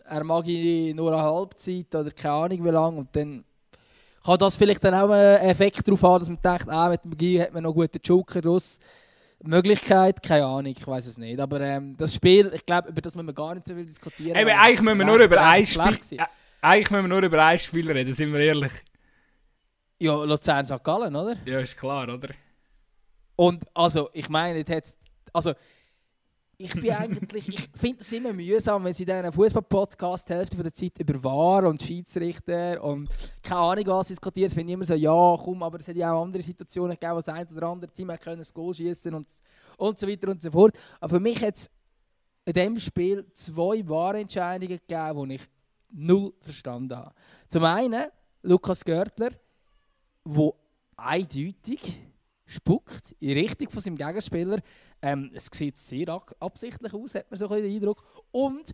[0.04, 3.44] er mag nur eine Halbzeit oder keine Ahnung wie lange und dann
[4.24, 7.10] kann das vielleicht dann auch einen Effekt darauf haben, dass man denkt, ah, mit dem
[7.10, 8.78] Magie hat man noch guten Joker raus.
[9.46, 11.38] Möglichkeit, keine Ahnung, ich weiß es nicht.
[11.38, 14.36] Aber ähm, das Spiel, ich glaube, über das müssen wir gar nicht so viel diskutieren.
[14.36, 16.18] Eben, eigentlich müssen wir nur über ein Spiel.
[16.18, 16.24] Äh,
[16.62, 18.72] eigentlich müssen wir nur über ein Spiel reden, sind wir ehrlich.
[19.98, 20.82] Ja, Luzern St.
[20.82, 21.36] Gallen, oder?
[21.44, 22.30] Ja, ist klar, oder?
[23.36, 24.96] Und also, ich meine, jetzt
[25.34, 25.52] also
[26.58, 30.62] ich bin eigentlich, ich finde es immer mühsam, wenn sie in diesen Fußball-Podcast die Hälfte
[30.62, 33.08] der Zeit über War und Schiedsrichter und
[33.42, 34.48] keine Ahnung was diskutiert.
[34.48, 37.14] Es finde ich immer so, ja, komm, aber es hat ja auch andere Situationen gegeben,
[37.14, 39.28] wo das ein oder andere Team können das Goal schießen und,
[39.76, 40.78] und so weiter und so fort.
[41.00, 41.70] Aber für mich hat es
[42.44, 45.42] in diesem Spiel zwei Wahrentscheidungen gegeben, die ich
[45.90, 47.14] null verstanden habe.
[47.48, 48.06] Zum einen
[48.42, 49.30] Lukas Görtler,
[50.24, 50.54] wo
[50.96, 52.00] eindeutig
[52.46, 54.58] spuckt in Richtung von seinem Gegenspieler.
[55.00, 58.04] Ähm, es sieht sehr absichtlich aus, hat man so ein den Eindruck.
[58.30, 58.72] Und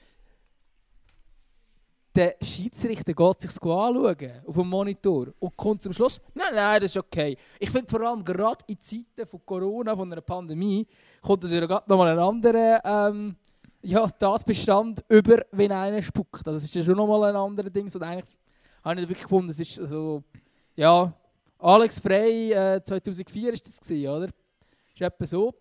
[2.15, 6.91] der Schiedsrichter geht sich anschauen auf dem Monitor und kommt zum Schluss, nein, nein, das
[6.91, 7.37] ist okay.
[7.59, 10.87] Ich finde vor allem gerade in Zeiten von Corona, von einer Pandemie,
[11.23, 13.37] kommt es ja gerade nochmal ein anderer ähm,
[13.83, 16.47] ja, Tatbestand über, wenn einer spuckt.
[16.47, 17.85] Also, das ist ja schon nochmal ein anderes Ding.
[17.85, 18.27] Und eigentlich
[18.83, 20.23] habe ich wirklich gefunden, es ist so,
[20.75, 21.13] ja,
[21.61, 24.27] Alex Frey, äh, 2004 war das, gewesen, oder?
[24.27, 25.55] Ist etwa so.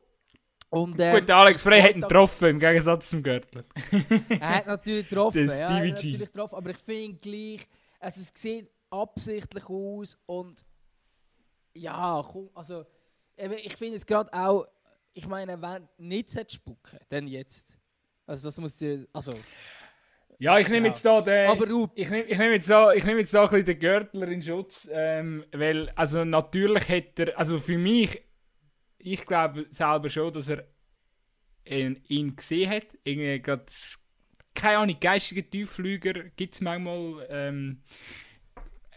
[0.70, 3.64] Und, ähm, Gut, Alex Frey hat ihn getroffen, im Gegensatz zum Görtler.
[4.30, 7.68] er hat natürlich getroffen, ja, er hat natürlich getroffen, aber ich finde gleich,
[8.00, 10.64] also es sieht absichtlich aus und
[11.74, 12.86] ja, komm, also
[13.36, 14.66] ich finde es gerade auch,
[15.14, 17.78] ich meine, wenn nicht spucken, dann jetzt.
[18.26, 19.34] Also das muss ja, also...
[20.42, 21.50] Ja, ich nehme jetzt da den.
[21.50, 21.90] Aber du.
[21.96, 24.42] Ich nehme, ich nehme jetzt da, ich nehme jetzt da ein bisschen den Gürtler in
[24.42, 28.22] Schutz, ähm, weil also natürlich hätte er, also für mich,
[28.98, 30.64] ich glaube selber schon, dass er
[31.66, 32.88] ihn, ihn gesehen hat.
[33.04, 33.66] Irgendwie gerade,
[34.56, 37.28] keine Ahnung, geistige Tiefflüger gibt es manchmal.
[37.30, 37.84] Ähm,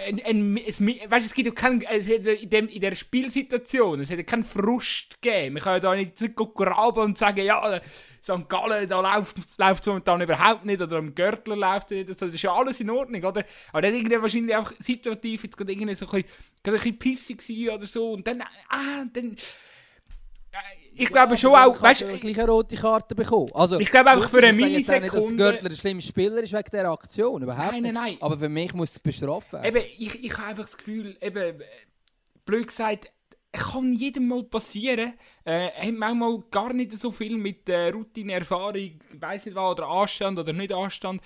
[0.03, 4.01] ein, ein, es, weißt, es gibt ja keinen, es hat in, dem, in der Spielsituation,
[4.01, 5.55] es hätte keinen Frust gegeben.
[5.55, 7.81] Man kann ja da nicht zurückgraben und sagen, ja,
[8.23, 8.49] St.
[8.49, 12.43] Gallen, da läuft es momentan überhaupt nicht, oder am Görtler läuft es nicht, das ist
[12.43, 13.45] ja alles in Ordnung, oder?
[13.73, 16.29] Aber dann irgendwie wahrscheinlich einfach situativ jetzt gerade irgendwie so ein bisschen,
[16.65, 19.37] ein bisschen pissig oder so, und dann, ah, dann
[20.95, 23.49] ich ja, glaube schon auch, weißt du, gleich eine rote Karte bekommen.
[23.55, 25.03] Also, ich glaube einfach für eine Millisekunde.
[25.03, 28.17] Nicht, dass Görtler ein schlimmer Spieler ist wegen dieser Aktion, überhaupt nein, nein, nein.
[28.21, 29.65] Aber für mich muss es bestrafen.
[29.65, 31.63] Eben, ich, ich habe einfach das Gefühl, eben,
[32.45, 33.11] blöd gesagt,
[33.53, 35.15] kann jedem mal passieren.
[35.45, 39.73] Äh, hat manchmal gar nicht so viel mit äh, Routine, Erfahrung, ich weiß nicht was,
[39.73, 41.21] oder Anstand oder nicht Anstand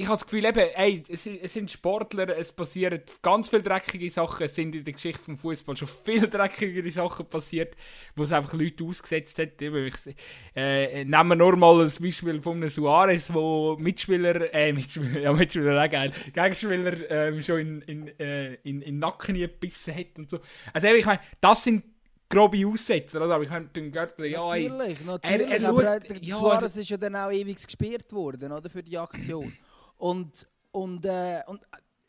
[0.00, 4.08] ich habe das Gefühl, eben, ey, es, es, sind Sportler, es passieren ganz viele dreckige
[4.08, 4.46] Sachen.
[4.46, 7.74] Es sind in der Geschichte vom Fußball schon viel dreckigere Sachen passiert,
[8.14, 9.60] wo es einfach Leute ausgesetzt hat.
[9.60, 10.14] Ich,
[10.54, 15.32] äh, nehmen wir nur mal ein Beispiel von einem Suarez, wo Mitspieler, äh, Mitspieler, ja,
[15.32, 20.30] Mitspieler auch geil, Gegenspieler äh, schon in, in, äh, in, in Nacken gebissen hat und
[20.30, 20.38] so.
[20.72, 21.82] Also, ich meine, das sind
[22.28, 23.34] grobe Aussetzer, oder?
[23.34, 24.46] Aber ich habe beim Görtler, ja...
[24.46, 28.52] Natürlich, natürlich, er, er aber schaut, der Suarez ist ja dann auch ewig gesperrt worden,
[28.52, 29.52] oder, für die Aktion.
[29.98, 31.60] Und, und, äh, und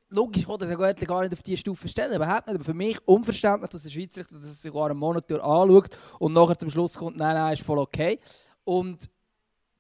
[0.10, 2.56] logisch kann das Göttli gar nicht auf diese Stufe stellen, überhaupt nicht.
[2.56, 6.70] Aber für mich unverständlich, dass der Schiedsrichter das sogar einen Monat anschaut und nachher zum
[6.70, 8.20] Schluss kommt, nein, nein, ist voll okay.
[8.64, 9.10] Und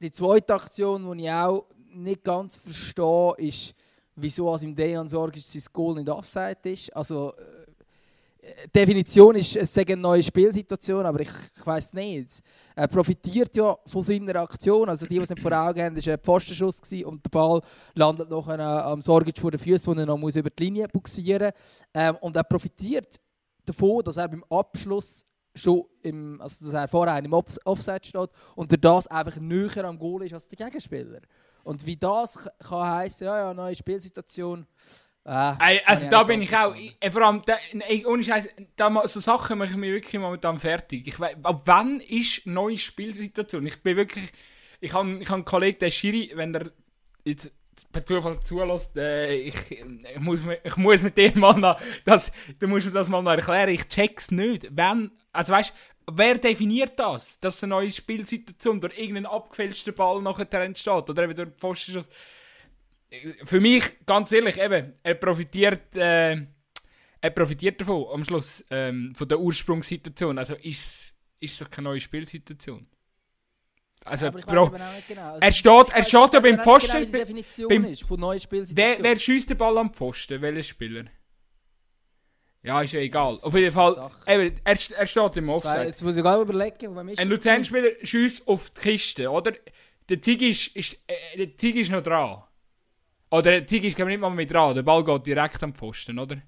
[0.01, 3.73] die zweite Aktion, die ich auch nicht ganz verstehe, ist,
[4.15, 6.95] wieso als im Dejan Sorge sein Goal nicht Offside ist.
[6.95, 7.58] Also, äh,
[8.73, 12.41] Definition ist, es sei eine neue Spielsituation, aber ich, ich weiß nicht.
[12.75, 14.89] Er profitiert ja von seiner Aktion.
[14.89, 17.61] Also die, die es nicht vor Augen haben, war ein Pfostenschuss und der Ball
[17.95, 21.51] landet noch am Sorgic vor den Füßen, wo er noch muss über die Linie buxieren
[21.53, 21.85] muss.
[21.93, 23.19] Ähm, und er profitiert
[23.65, 28.71] davon, dass er beim Abschluss schon im, also dass er vorher im Offside steht und
[28.71, 31.21] er das einfach näher am Goal ist als der Gegenspieler.
[31.63, 34.65] Und wie das kann heißen, ja, ja, neue Spielsituation.
[35.31, 37.55] Ah, also da bin ich auch, ich, vor allem, da,
[38.07, 41.07] ohne Scheiß, da, so Sachen mache ich mich wirklich momentan fertig.
[41.07, 43.67] Ich weiss, ab wann ist eine neue Spielsituation?
[43.67, 44.31] Ich bin wirklich,
[44.79, 46.71] ich habe ich hab einen Kollegen, der Schiri, wenn der
[47.25, 47.51] jetzt
[47.91, 52.67] per Zufall zulässt, äh, ich, ich, muss, ich muss mit dem mal noch, das, du
[52.67, 54.67] musst mir das mal noch erklären, ich check's nicht.
[54.71, 55.73] Wenn, also weißt
[56.11, 61.35] wer definiert das, dass eine neue Spielsituation durch irgendeinen abgefälschten Ball nachher entsteht oder eben
[61.35, 62.09] durch Pfostenschuss?
[63.43, 66.37] Für mich, ganz ehrlich, eben, er profitiert, äh,
[67.21, 70.37] er profitiert davon am Schluss, ähm, von der Ursprungssituation.
[70.37, 72.87] Also ist es doch keine neue Spielsituation.
[74.05, 74.71] Also, ja, Bro,
[75.07, 75.33] genau.
[75.33, 77.11] also er steht, er steht ja beim Pfosten.
[77.11, 79.03] Genau, beim, ist von neuen Spielsituation.
[79.03, 80.41] Wer, wer schießt den Ball am Pfosten?
[80.41, 81.05] Welcher Spieler?
[82.61, 83.37] Ja, ist ja egal.
[83.41, 85.85] Auf jeden Fall, er, er steht im Offside.
[85.85, 89.53] Jetzt muss ich gerade überlegen, wo ist Ein Luzern-Spieler schießt auf die Kiste, oder?
[90.09, 92.43] Der Zig ist, ist, äh, der Zig ist noch dran.
[93.31, 96.41] Oder der Zig ist nicht mal mit dran, der Ball geht direkt am Pfosten, oder?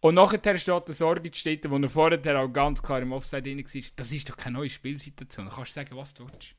[0.00, 3.58] Und nachher steht der Sorge steht, wo er vorher auch ganz klar im Offside drin
[3.58, 3.82] war.
[3.96, 5.46] Das ist doch keine neue Spielsituation.
[5.46, 6.56] Da kannst du sagen, was du willst.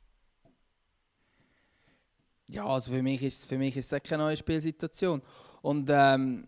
[2.47, 5.21] Ja, also für mich ist, für mich ist es keine neue Spielsituation.
[5.61, 6.47] Und ähm,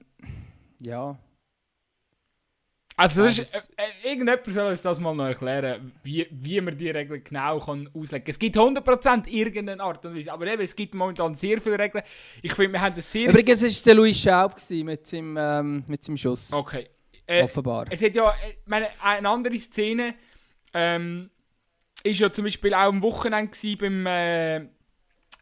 [0.82, 1.20] ja,
[2.98, 6.78] also, das ist, äh, äh, irgendjemand soll uns das mal noch erklären, wie, wie man
[6.78, 8.32] die Regeln genau kann auslegen kann.
[8.32, 12.04] Es gibt 100% irgendeine Art und Weise, aber eben, es gibt momentan sehr viele Regeln.
[12.42, 13.30] Ich finde, wir haben das sehr...
[13.30, 16.54] Übrigens war der Luis Schaub mit seinem, ähm, mit seinem Schuss.
[16.54, 16.88] Okay.
[17.28, 17.86] Äh, Offenbar.
[17.90, 20.16] Es hat ja, äh, meine, eine andere Szene
[20.74, 21.32] ähm,
[22.04, 24.68] ist ja zum Beispiel auch am Wochenende beim, äh,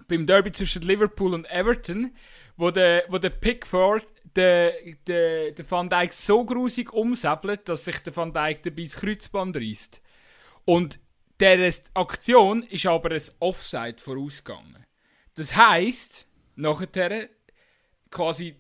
[0.07, 2.15] beim Derby zwischen Liverpool und Everton,
[2.55, 4.05] wo der, wo der Pickford
[4.35, 4.73] der,
[5.07, 9.55] der, der Van Dijk so grusig umsäbelt, dass sich der Van Dijk dabei ins Kreuzband
[9.55, 10.01] reißt.
[10.65, 10.99] Und
[11.39, 14.85] der Aktion ist aber ein Offside vorausgegangen.
[15.35, 17.29] Das heisst, nachher
[18.09, 18.55] quasi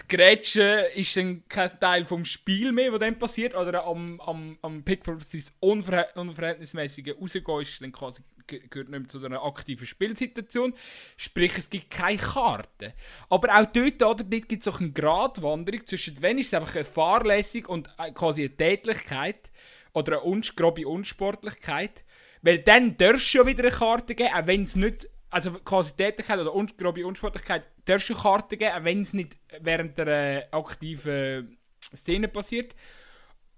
[0.00, 4.58] die Grätsche ist dann kein Teil vom Spiel mehr, was dann passiert, oder am, am,
[4.60, 9.86] am Pickford sein unverhält unverhältnismäßige Rausgehen ist dann quasi gehört nicht mehr zu einer aktiven
[9.86, 10.74] Spielsituation.
[11.16, 12.92] Sprich, es gibt keine Karten.
[13.28, 16.74] Aber auch dort, oder, dort gibt es auch eine Gratwanderung zwischen, wenn ist es einfach
[16.74, 19.50] eine Fahrlässig und äh, quasi eine Tätlichkeit
[19.92, 22.04] oder eine grobe Unsportlichkeit.
[22.42, 25.92] Weil dann darfst du ja wieder eine Karte geben, auch wenn es nicht also quasi
[25.92, 30.46] Tätigkeit oder un grobe Unsportlichkeit, darfst du Karten geben, wenn es nicht während der äh,
[30.50, 31.58] aktiven
[31.94, 32.74] Szene passiert.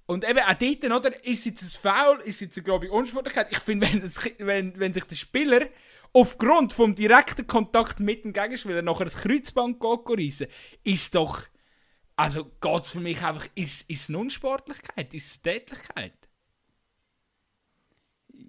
[0.08, 3.48] Und eben auch dort, oder, ist jetzt ein Foul, ist jetzt eine grobe Unsportlichkeit.
[3.50, 4.02] Ich finde, wenn,
[4.38, 5.66] wenn, wenn sich der Spieler
[6.14, 10.46] aufgrund vom direkten Kontakt mit dem Gegenspieler nachher das Kreuzband reissen
[10.82, 11.42] ist doch,
[12.16, 16.14] also geht es für mich einfach, ist, es eine Unsportlichkeit, ist es eine Tätigkeit?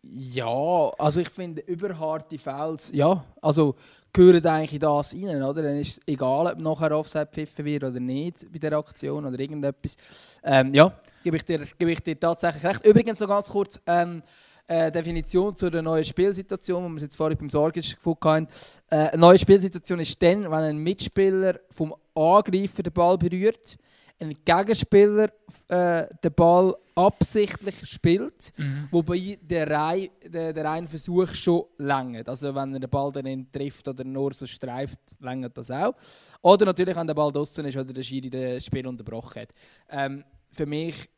[0.01, 3.75] Ja, also ich finde, überharte Fouls, ja, also
[4.13, 5.61] gehören eigentlich in das rein, oder?
[5.61, 9.37] Dann ist es egal, ob nachher Offside pfiffen wird oder nicht bei der Aktion oder
[9.37, 9.97] irgendetwas.
[10.41, 12.85] Ähm, ja, gebe ich, dir, gebe ich dir tatsächlich recht.
[12.85, 14.21] Übrigens noch ganz kurz ähm,
[14.67, 18.47] äh, Definition zu der neuen Spielsituation, die wir jetzt vorhin beim Sorgen gefunden haben.
[18.89, 23.77] Äh, eine neue Spielsituation ist dann, wenn ein Mitspieler vom Angreifer den Ball berührt
[24.19, 25.29] ein Gegenspieler
[25.67, 28.87] äh, den Ball absichtlich spielt, mhm.
[28.91, 32.27] wobei der, Rei, der, der reine Versuch schon längert.
[32.27, 35.93] Also wenn er den Ball dann trifft oder nur so streift, längert das auch.
[36.41, 39.49] Oder natürlich, wenn der Ball draußen ist oder der Schiri das Spiel unterbrochen hat.
[39.89, 41.09] Ähm, für mich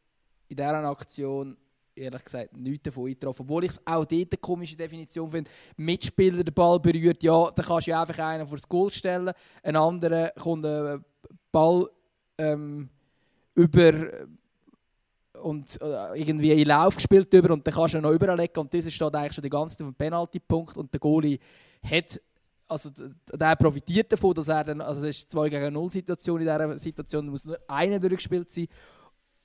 [0.47, 1.57] in dieser Aktion
[1.95, 3.43] ehrlich gesagt nichts davon eingetroffen.
[3.43, 5.49] Obwohl ich es auch dort eine komische Definition finde.
[5.77, 9.33] Mitspieler den Ball berührt, ja, dann kannst du einfach einen vor das Goal stellen.
[9.63, 11.03] Ein anderer kommt einen
[11.51, 11.89] Ball
[12.37, 12.89] ähm,
[13.55, 13.93] über
[15.41, 18.73] und äh, irgendwie in Lauf gespielt über und dann kannst du ihn noch überlegen und
[18.73, 21.39] das steht eigentlich schon die ganze Zeit auf dem Penaltypunkt und der Goalie
[21.83, 22.21] hat
[22.67, 22.89] also
[23.33, 26.77] der profitiert davon, dass er dann, also es ist 2 gegen 0 Situation in dieser
[26.77, 28.67] Situation, muss nur einer durchgespielt sein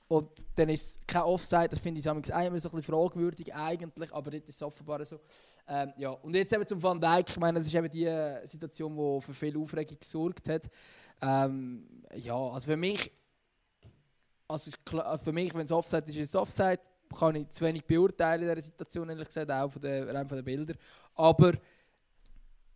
[0.09, 4.13] und dann ist es kein Offside, das finde ich immer so ein bisschen fragwürdig eigentlich,
[4.13, 5.19] aber das ist offenbar so.
[5.67, 6.11] Ähm, ja.
[6.11, 9.33] Und jetzt eben zum Van Dijk, ich meine, das ist eben die Situation, die für
[9.33, 10.69] viel Aufregung gesorgt hat.
[11.21, 13.11] Ähm, ja, also für mich,
[14.47, 16.79] also klar, für mich, wenn es Offside ist, ist es Offside.
[17.17, 20.37] Kann ich zu wenig beurteilen in dieser Situation, ehrlich gesagt, auch von den, rein von
[20.37, 20.77] den Bildern.
[21.15, 21.53] Aber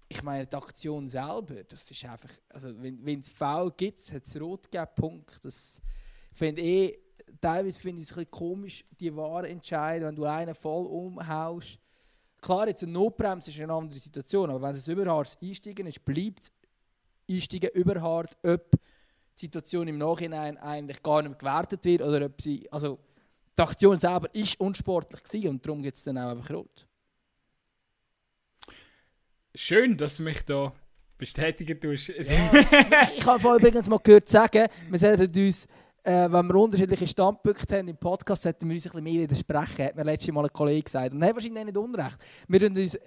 [0.07, 4.39] ich meine, die Aktion selber, das ist einfach, also wenn es Foul gibt, hat es
[4.39, 5.43] rot gegeben, Punkt.
[5.43, 5.81] Das
[6.33, 6.97] finde ich,
[7.41, 11.79] teilweise finde ich es ein bisschen komisch, die Ware entscheiden, wenn du einen voll umhaust.
[12.39, 16.51] Klar, jetzt eine Notbremse ist eine andere Situation, aber wenn es überhart einsteigen ist, bleibt
[17.29, 18.71] einsteigen überhart, ob
[19.37, 22.99] die Situation im Nachhinein eigentlich gar nicht gewertet wird oder ob sie, also
[23.57, 26.87] die Aktion selber ist unsportlich gewesen und darum gibt es dann auch einfach rot.
[29.53, 30.73] Schön, dass du mich da
[31.17, 32.07] bestätigen tust.
[32.07, 33.05] Ja.
[33.15, 35.67] ich habe übrigens mal gehört sagen, wir sollten uns,
[36.03, 39.85] äh, wenn wir unterschiedliche Standpunkte haben im Podcast, sollten wir uns ein bisschen mehr widersprechen,
[39.85, 41.13] hat mir letztes Mal ein Kollege gesagt.
[41.13, 42.17] Und er hat wahrscheinlich nicht unrecht.
[42.47, 42.99] Wir tun uns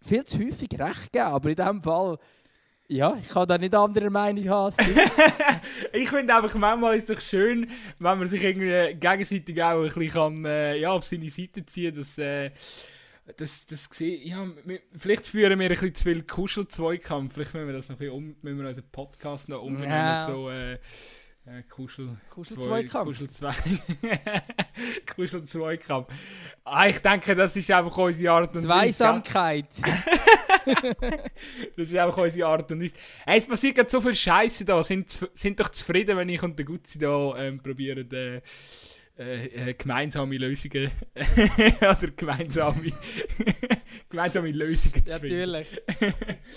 [0.00, 2.18] viel zu häufig recht geben, aber in diesem Fall
[2.88, 4.76] ja, ich kann da nicht andere Meinung haben.
[5.92, 9.88] ich finde einfach, manchmal ist es doch schön, wenn man sich irgendwie gegenseitig auch ein
[9.88, 12.24] bisschen kann, äh, ja, auf seine Seite ziehen kann.
[12.24, 12.50] Äh,
[13.36, 14.46] das, das ja,
[14.96, 17.34] vielleicht führen wir ein bisschen zu viel Kuschel-Zweikampf.
[17.34, 19.96] Vielleicht müssen wir das noch ein bisschen um, müssen wir unseren Podcast noch umbenennen.
[19.96, 20.22] Ja.
[20.24, 20.78] So, äh,
[21.44, 23.06] äh, Kuschel, Kuschel Zweikampf.
[23.06, 23.52] Kuschel 2.
[25.14, 26.08] Kuschel Zweikampf.
[26.64, 28.98] Ah, ich denke, das ist einfach unsere Art und Weise.
[28.98, 29.66] Zweisamkeit.
[31.76, 32.94] das ist einfach unsere Art und Weise.
[33.26, 34.82] Hey, es passiert gerade so viel Scheiße da.
[34.82, 38.40] Sind, sind doch zufrieden, wenn ich und der Gutzi da ähm, probieren, äh,
[39.18, 40.90] äh, äh, gemeinsame Lösungen
[41.80, 42.92] oder gemeinsame,
[44.08, 45.50] gemeinsame Lösungen zu finden.
[45.50, 45.82] Natürlich.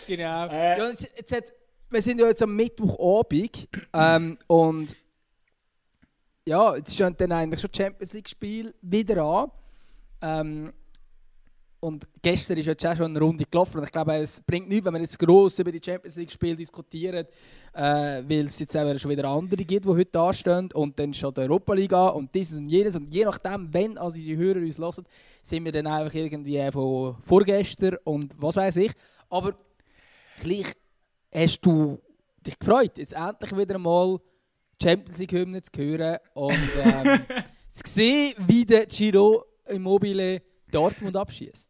[0.07, 0.47] genau.
[0.47, 1.53] Äh, ja, jetzt, jetzt hat,
[1.89, 4.95] wir sind ja jetzt am Mittwochabend ähm, und
[6.47, 9.51] ja, jetzt steht dann eigentlich schon Champions League Spiel wieder an.
[10.21, 10.73] Ähm,
[11.79, 13.77] und gestern ist jetzt auch schon eine Runde gelaufen.
[13.77, 17.27] Und ich glaube, es bringt nichts, wenn wir jetzt gross über die Champions League-Spiele diskutieren,
[17.73, 20.69] äh, weil es jetzt auch schon wieder andere gibt, die heute anstehen.
[20.73, 22.95] Und dann schon die Europa League an und dieses und jenes.
[22.95, 25.05] Und je nachdem, wenn also unsere Hörer uns hören,
[25.43, 28.91] sind wir dann einfach irgendwie von vorgestern und was weiß ich.
[29.29, 29.55] Aber
[30.37, 30.73] gleich
[31.35, 32.01] hast du
[32.45, 34.19] dich gefreut, jetzt endlich wieder einmal
[34.81, 37.19] Champions League-Hymne zu hören und ähm,
[37.71, 41.69] zu sehen, wie der Giro Immobile Dortmund abschießt.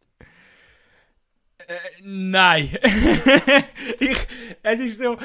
[1.67, 2.77] Äh, nein.
[3.99, 4.17] ich,
[4.61, 5.17] es ist so,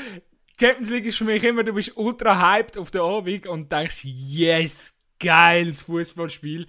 [0.58, 4.04] Champions League ist für mich immer, du bist ultra hyped auf der Abend und denkst,
[4.04, 6.66] yes, geiles Fußballspiel.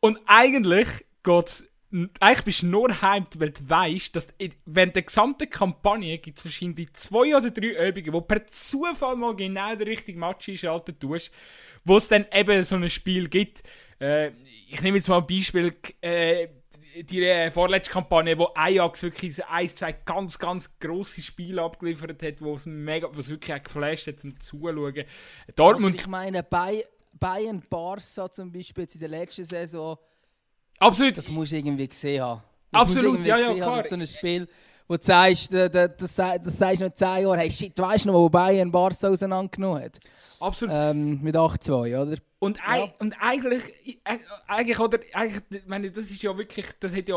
[0.00, 0.88] Und eigentlich
[1.22, 1.64] geht's,
[2.20, 4.28] eigentlich bist du nur hyped, weil du weißt, dass
[4.66, 9.36] während der gesamten Kampagne gibt es wahrscheinlich zwei oder drei Übungen, wo per Zufall mal
[9.36, 11.30] genau den richtigen Match einschalten tust,
[11.84, 13.62] wo es dann eben so ein Spiel gibt.
[14.00, 14.32] Äh,
[14.68, 15.72] ich nehme jetzt mal ein Beispiel.
[16.00, 16.48] Äh,
[17.02, 22.40] die äh, vorletzte Kampagne, wo Ajax wirklich ein, zwei ganz, ganz grosse Spiele abgeliefert hat,
[22.40, 25.04] wo es mega, was wirklich auch geflasht hat zum Zuschauen.
[25.56, 25.94] Dortmund.
[25.94, 29.98] Aber ich meine, bei Bayern Barca zum Beispiel in der letzten Saison.
[30.78, 31.16] Absolut.
[31.16, 32.42] Das musst du irgendwie gesehen haben.
[32.70, 33.80] Das Absolut, ja, ja, klar.
[33.80, 34.48] Ist so ein Spiel,
[34.88, 38.18] wo du sagst, das, das, das sagst noch 10 Jahre, hey shit, weißt du noch,
[38.18, 40.00] wo Bayern Barca auseinandergenommen hat?
[40.40, 40.74] Absolut.
[40.76, 42.16] Ähm, mit 8-2, oder?
[42.40, 42.88] Und, ja.
[42.98, 43.62] und eigentlich,
[44.46, 47.16] eigentlich, oder, eigentlich, meine, das ist ja wirklich, das hat ja,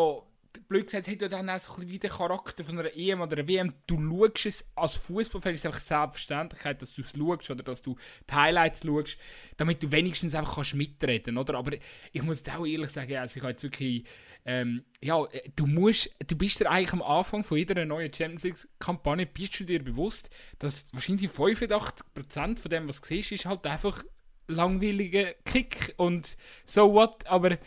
[0.59, 3.37] blöd gesagt, hat ja dann auch so ein wie der Charakter von einer EM oder
[3.37, 3.73] einer WM.
[3.85, 7.95] Du schaust es als Fußballfan, ist einfach Selbstverständlichkeit, dass du es schaust oder dass du
[8.29, 9.17] die Highlights schaust,
[9.57, 11.55] damit du wenigstens einfach kannst mitreden oder?
[11.55, 11.71] Aber
[12.11, 14.05] ich muss jetzt auch ehrlich sagen, also ich habe jetzt wirklich,
[14.45, 19.25] ähm, ja, du musst, du bist dir eigentlich am Anfang von jeder neuen Champions League-Kampagne,
[19.25, 24.03] bist du dir bewusst, dass wahrscheinlich 85% von dem, was du siehst, ist halt einfach
[24.47, 27.57] langweiliger Kick und so what, aber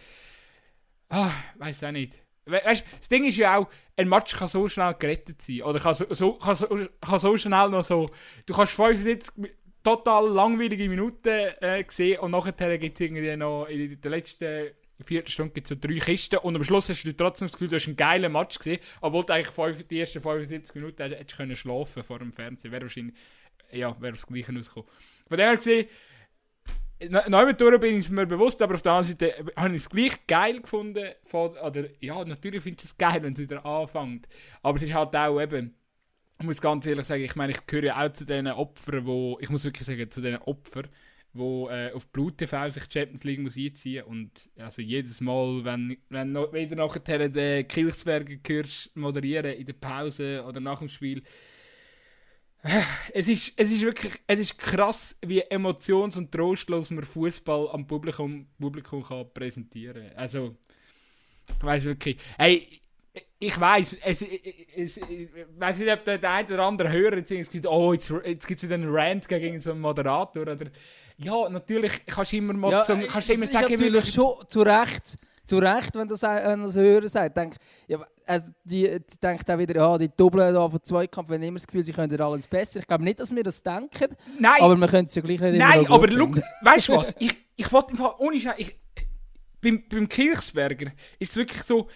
[1.11, 2.19] ah, weiß auch nicht.
[2.47, 5.63] Weißt, das Ding ist ja auch, ein Match kann so schnell gerettet sein.
[5.63, 6.67] Oder kann so, so, kann so,
[7.01, 8.09] kann so schnell noch so.
[8.47, 9.51] Du kannst 75
[9.83, 14.71] total langweilige Minuten äh, sehen und nachher gibt es irgendwie noch in der letzten
[15.03, 17.77] Viertelstunde gibt es so drei Kisten und am Schluss hast du trotzdem das Gefühl, du
[17.77, 21.57] hast einen geilen Match gesehen, obwohl du eigentlich fünf, die ersten 75 Minuten hättest können
[21.57, 22.71] schlafen vor dem Fernsehen.
[22.71, 23.17] Wäre wahrscheinlich,
[23.73, 24.91] ja, wäre das Gleiche rausgekommen.
[25.27, 25.89] Von dem her gesehen,
[27.09, 30.61] neu bin ich mir bewusst, aber auf der anderen Seite habe ich es gleich geil
[30.61, 31.09] gefunden.
[31.23, 34.29] Von, oder, ja, natürlich finde ich es geil, wenn es wieder anfängt.
[34.63, 35.75] Aber es ist halt auch eben,
[36.39, 39.51] ich muss ganz ehrlich sagen, ich meine, ich gehöre auch zu den Opfern, wo, ich
[39.51, 40.89] muss wirklich sagen, zu den Opfern,
[41.33, 45.65] wo äh, auf Blut TV sich die Champions League muss einziehen und also jedes Mal,
[45.65, 50.89] wenn, wenn noch, wieder nachher den Kilchsberger hörst, moderieren in der Pause oder nach dem
[50.89, 51.23] Spiel,
[53.13, 57.87] es ist, es ist wirklich es ist krass, wie emotions- und trostlos man Fußball am
[57.87, 60.17] Publikum, Publikum kann präsentieren kann.
[60.17, 60.57] Also,
[61.49, 62.19] ich weiß wirklich.
[62.37, 62.81] Hey,
[63.39, 65.01] ich weiß, es, es, es,
[65.59, 68.69] weiß nicht, ob der, eine oder andere Hörer jetzt sagt, oh, jetzt, jetzt gibt es
[68.69, 70.43] wieder einen Rant gegen so einen Moderator.
[70.43, 70.57] Oder,
[71.17, 75.19] ja, natürlich kannst du immer, mal ja, so, kannst immer sagen, natürlich schon zu Recht
[75.51, 77.37] zu Recht, wenn das, wenn das Hörer sagt.
[77.37, 77.57] Denk,
[77.89, 81.59] ja, also die, die denkt auch wieder, ja, die Doppel da von Zweikampf, wenn immer
[81.59, 82.79] das Gefühl, sie können alles besser.
[82.79, 84.17] Ich glaube nicht, dass wir das denken.
[84.39, 84.61] Nein.
[84.61, 87.17] Aber wir können es ja gleich nicht Nein, aber look, weißt du was?
[87.19, 88.79] Ich, ich wollte im Fall, ohne Scheiß, ich,
[89.61, 91.89] beim, beim Kirchsberger ist es wirklich so,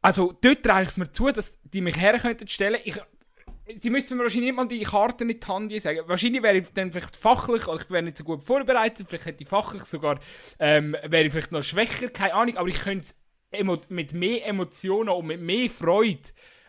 [0.00, 2.80] also dort traue ich es mir zu, dass die mich her könnten stellen.
[2.84, 2.98] Ich,
[3.74, 6.00] sie müssten mir wahrscheinlich nicht mal die Karten in die Hand sagen.
[6.06, 9.42] Wahrscheinlich wäre ich dann vielleicht fachlich, oder ich wäre nicht so gut vorbereitet, vielleicht hätte
[9.42, 10.20] ich fachlich sogar,
[10.58, 13.14] ähm, wäre ich vielleicht noch schwächer, keine Ahnung, aber ich könnte
[13.50, 16.20] es mit mehr Emotionen und mit mehr Freude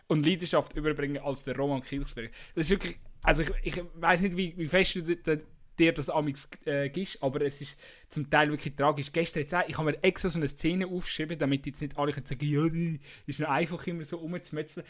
[0.06, 2.30] und Leidenschaft überbringen als der Roman Kilsberg.
[2.54, 5.16] Das ist wirklich, also ich, ich weiß nicht, wie, wie fest du
[5.78, 7.76] dir das amix äh, gibst, aber es ist
[8.08, 9.12] zum Teil wirklich tragisch.
[9.12, 12.12] Gestern jetzt auch, ich habe mir extra so eine Szene aufgeschrieben, damit jetzt nicht alle
[12.12, 14.86] können sagen, ja, die ist nur einfach immer so rumzumetzeln.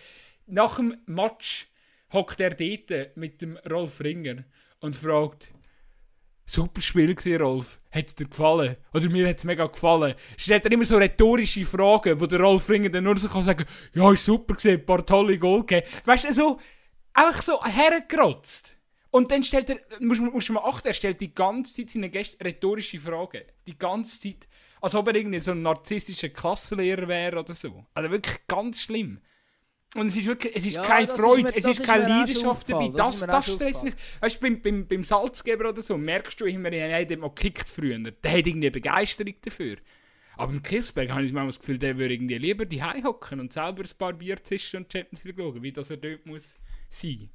[0.46, 1.69] Nach dem Match
[2.12, 4.44] hockt er dort mit dem Rolf Ringer
[4.80, 5.52] und fragt,
[6.50, 7.78] super Spiel gewesen, Rolf.
[7.90, 8.76] Hat es dir gefallen?
[8.92, 10.14] Oder mir hat es mega gefallen.
[10.36, 13.66] Stellt er immer so rhetorische Fragen, wo der Rolf Ringer dann nur so kann sagen,
[13.94, 15.86] ja, ist super gewesen, ein paar tolle Goal gegeben.
[16.04, 16.58] Weißt du, so,
[17.12, 18.76] einfach so hergerotzt.
[19.12, 22.10] Und dann stellt er, musst, musst du mal achten, er stellt die ganze Zeit seine
[22.10, 23.42] Gäste rhetorische Fragen.
[23.66, 24.48] Die ganze Zeit.
[24.80, 27.84] Als ob er irgendwie so ein narzisstischer Klassenlehrer wäre oder so.
[27.92, 29.20] Also wirklich ganz schlimm.
[29.96, 32.70] Und es ist wirklich, es ist ja, keine Freude, ist mir, es ist keine Leidenschaft
[32.70, 32.90] dabei.
[32.90, 33.94] Das, das, das stresst mich.
[34.20, 37.68] Weißt du, beim, beim, beim Salzgeber oder so, merkst du immer, ja, der mal gekickt
[37.68, 37.98] früher.
[37.98, 39.78] Der hat irgendwie Begeisterung dafür.
[40.36, 43.52] Aber im Kisberg habe ich manchmal das Gefühl, der würde irgendwie lieber die hocken und
[43.52, 46.56] selber ein paar Bier zischen und Champions League schauen, wie das er dort muss
[46.88, 47.28] sein.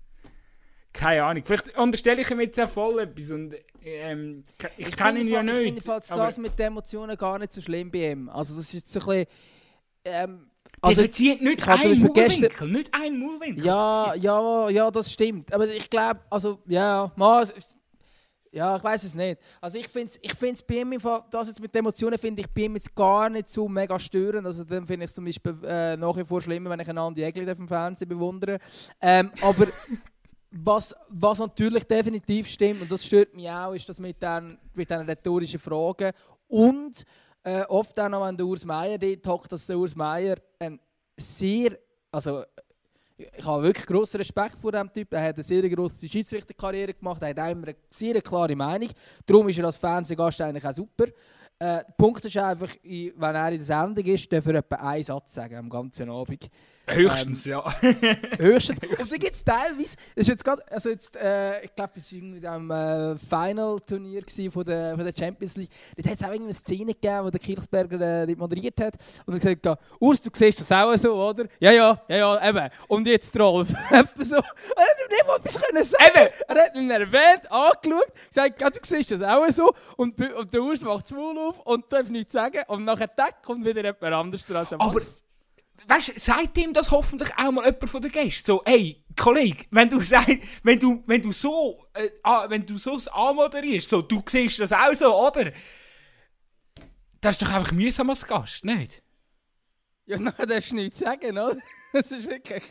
[0.93, 1.43] Keine Ahnung.
[1.43, 3.53] Vielleicht unterstelle ich ihm jetzt auch voll etwas und
[3.83, 4.45] ähm,
[4.77, 5.77] ich, ich kenne ihn ja nicht.
[5.77, 8.29] Ich finde das mit den Emotionen gar nicht so schlimm bei ihm.
[8.29, 9.27] Also das ist so ein bisschen...
[10.05, 10.51] Ähm,
[10.81, 13.65] also, der zieht nicht einen Mundwinkel, gestern, nicht einen Mundwinkel.
[13.65, 15.53] Ja, ja, ja, das stimmt.
[15.53, 17.47] Aber ich glaube, also, ja, mal,
[18.55, 19.37] ja, ich weiß es nicht.
[19.59, 20.97] Also ich finde es ich find's bei ihm,
[21.29, 24.47] das jetzt mit Emotionen finde ich bei ihm jetzt gar nicht so mega störend.
[24.47, 26.97] Also dann finde ich es zum Beispiel äh, nach wie vor schlimmer, wenn ich einen
[26.97, 28.59] Andi Egli auf dem Fernsehen bewundere.
[29.01, 29.67] Ähm, aber
[30.51, 34.89] was, was natürlich definitiv stimmt, und das stört mich auch, ist das mit den, mit
[34.89, 36.13] den rhetorischen Fragen
[36.47, 37.05] und
[37.45, 40.79] äh, oft auch noch, wenn der Urs Meier dort hockt, dass der Urs Meier ein
[41.15, 41.77] sehr,
[42.11, 42.43] also
[43.17, 45.13] ich habe wirklich grossen Respekt vor diesem Typ.
[45.13, 47.21] Er hat eine sehr grosse Schiedsrichterkarriere gemacht.
[47.21, 48.89] Er hat auch immer eine sehr klare Meinung.
[49.25, 51.05] Darum ist er als Fernsehgast eigentlich auch super.
[51.57, 55.03] Äh, der Punkt ist einfach, wenn er in der Sendung ist, darf er etwa einen
[55.03, 56.49] Satz sagen am ganzen Abend.
[56.87, 57.81] Höchstens, ähm, ja.
[58.37, 58.79] höchstens.
[58.99, 62.11] Und dann gibt es teilweise, das ist jetzt gerade, also jetzt, äh, ich glaube, es
[62.11, 65.69] war irgendwie am äh, Final-Turnier von der, von der Champions League.
[65.95, 68.95] Dort hat es auch irgendeine Szene gegeben, wo der Kirchsberger äh, moderiert hat.
[69.25, 71.45] Und er gesagt hat, Urs, du siehst das auch so, oder?
[71.59, 72.69] Ja, ja, ja, ja, eben.
[72.89, 73.69] Und jetzt Rolf.
[74.19, 74.35] so.
[74.35, 76.03] Er hat nicht mal etwas können sagen.
[76.05, 76.33] Eben.
[76.47, 79.73] Er hat ihn erwähnt, angeschaut, gesagt, ja, du siehst das auch so.
[79.97, 82.61] Und, und der Urs macht das Maul auf und darf nichts sagen.
[82.67, 83.09] Und nachher
[83.43, 84.67] kommt wieder jemand anderes dran.
[84.79, 85.01] Aber
[85.87, 88.45] weißt du, sagt ihm das hoffentlich auch mal jemand von den Gästen.
[88.45, 92.09] So, hey, Kollege, wenn du sagst, wenn du, wenn du so, äh,
[92.49, 95.51] wenn du so anmoderierst, so, du siehst das auch so, oder?
[97.21, 99.01] Das ist doch einfach mühsam als Gast, nicht?
[100.05, 101.57] Ja, nein, das ist nichts zu sagen, oder?
[101.93, 102.63] Das ist wirklich.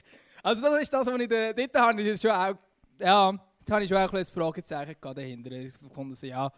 [0.42, 2.54] Also, das ist das, was ich da, dort habe ich schon auch.
[2.98, 5.50] Ja, jetzt habe ich schon auch ein Fragezeichen dahinter.
[5.52, 6.52] Ich fand, ja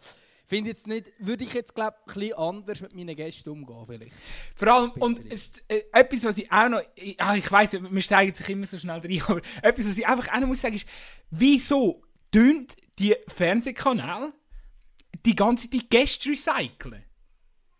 [0.47, 4.15] finde jetzt nicht, würde ich jetzt glaube ein bisschen anders mit meinen Gästen umgehen vielleicht.
[4.55, 8.01] Vor allem, und es, äh, etwas, was ich auch noch, ich, ah, ich weiss, wir
[8.01, 10.75] steigen sich immer so schnell rein, aber etwas, was ich einfach auch noch muss sagen,
[10.75, 10.87] ist,
[11.29, 12.67] wieso tun
[12.97, 14.33] die Fernsehkanäle
[15.25, 17.03] die ganze die Gäste recyceln?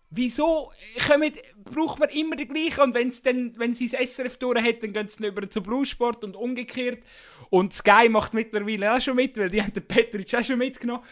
[0.10, 0.72] Wieso
[1.06, 1.34] kommen,
[1.66, 4.94] braucht man immer die gleichen und wenn's dann, wenn sie das SRF durch hat, dann
[4.94, 7.04] gehen sie über zu Blue Sport und umgekehrt.
[7.50, 11.04] Und Sky macht mittlerweile auch schon mit, weil die haben den Petric auch schon mitgenommen.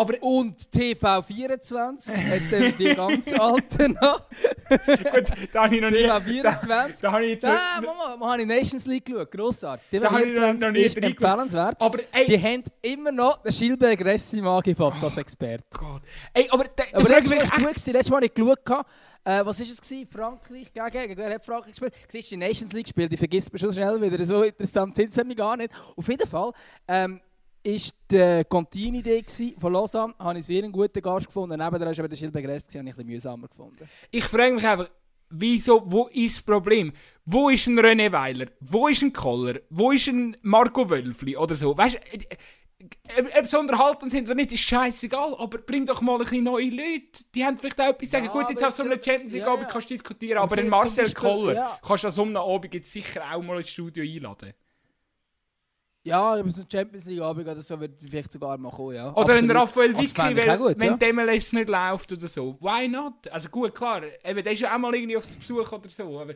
[0.00, 4.22] Aber und TV24 hat dann die ganz alten noch.
[4.70, 6.06] Gut, da habe ich noch nie...
[6.06, 6.42] TV24.
[6.42, 7.42] Da, da habe ich jetzt...
[7.42, 10.00] Ja, Mama, wir haben in Nations League geschaut, grossartig.
[10.00, 11.78] Da habe ich noch, noch nie ist empfehlenswert.
[11.78, 12.24] Aber ey...
[12.24, 15.64] Die haben immer noch den Schilberg Ressim angepackt als Experte.
[15.74, 16.02] Oh Gott.
[16.32, 16.64] Ey, aber...
[16.64, 18.86] Da, aber letztes Mal war gut, letztes Mal habe ich geschaut.
[19.22, 19.80] Äh, was war es?
[19.82, 20.08] Gewesen?
[20.10, 21.92] Frankreich gegen, gegen wer hat Frankreich gespielt?
[22.08, 24.24] Siehst die Nations League gespielt, die vergisst man schon schnell wieder.
[24.24, 25.74] So interessant sind sie gar nicht.
[25.94, 26.52] Auf jeden Fall
[26.88, 27.20] ähm,
[27.62, 29.24] ist die Contini-Idee
[29.58, 31.58] von Lausanne, habe ich sehr einen guten Gast gefunden.
[31.58, 33.88] Neben der ist aber der Schilberg Rest, habe ich ein bisschen mühsamer gefunden.
[34.10, 34.88] Ich frage mich einfach,
[35.30, 36.92] wieso, wo ist das Problem?
[37.24, 38.46] Wo ist ein René Weiler?
[38.60, 39.60] Wo ist ein Koller?
[39.70, 41.76] Wo ist ein Marco Wölfli oder so?
[41.76, 42.18] Weißt du,
[43.38, 46.70] ob sie unterhalten sind oder nicht, ist scheißegal, aber bring doch mal ein bisschen neue
[46.70, 47.24] Leute.
[47.34, 48.26] Die haben vielleicht auch etwas sagen.
[48.26, 50.68] Ja, Gut, jetzt auf so einer Champions League ja, Abend kannst du diskutieren, aber den
[50.68, 51.78] Marcel Beispiel, Koller ja.
[51.86, 54.54] kannst du an so einem Abend jetzt sicher auch mal ins Studio einladen.
[56.02, 59.10] Ja, aber so ein Champions League Abend oder so wird vielleicht sogar mal kommen, ja.
[59.12, 59.42] Oder Absolut.
[59.42, 60.96] ein Raphael Vicky, weil, gut, wenn ja.
[60.96, 62.56] die MLS nicht läuft oder so.
[62.60, 63.28] Why not?
[63.30, 66.34] Also gut, klar, eben, der ist ja auch mal irgendwie auf Besuch oder so, aber...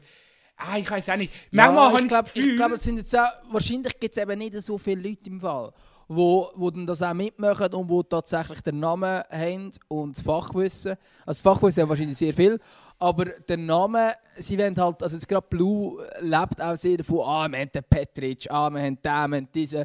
[0.56, 1.32] Ah, ich weiß auch nicht.
[1.50, 2.50] Manchmal ja, habe ich, glaub, das Gefühl...
[2.50, 5.72] Ich glaube, wahrscheinlich gibt es eben nicht so viele Leute im Fall
[6.08, 10.92] wo, wo dann das auch mitmachen und wo tatsächlich den Namen haben und das Fachwissen.
[10.92, 12.58] Also das Fachwissen haben wahrscheinlich sehr viel,
[12.98, 17.48] aber der Name, sie wollen halt, also jetzt gerade Blue lebt auch sehr davon, ah,
[17.48, 19.84] wir haben den Petric, ah, wir haben den, wir haben diesen.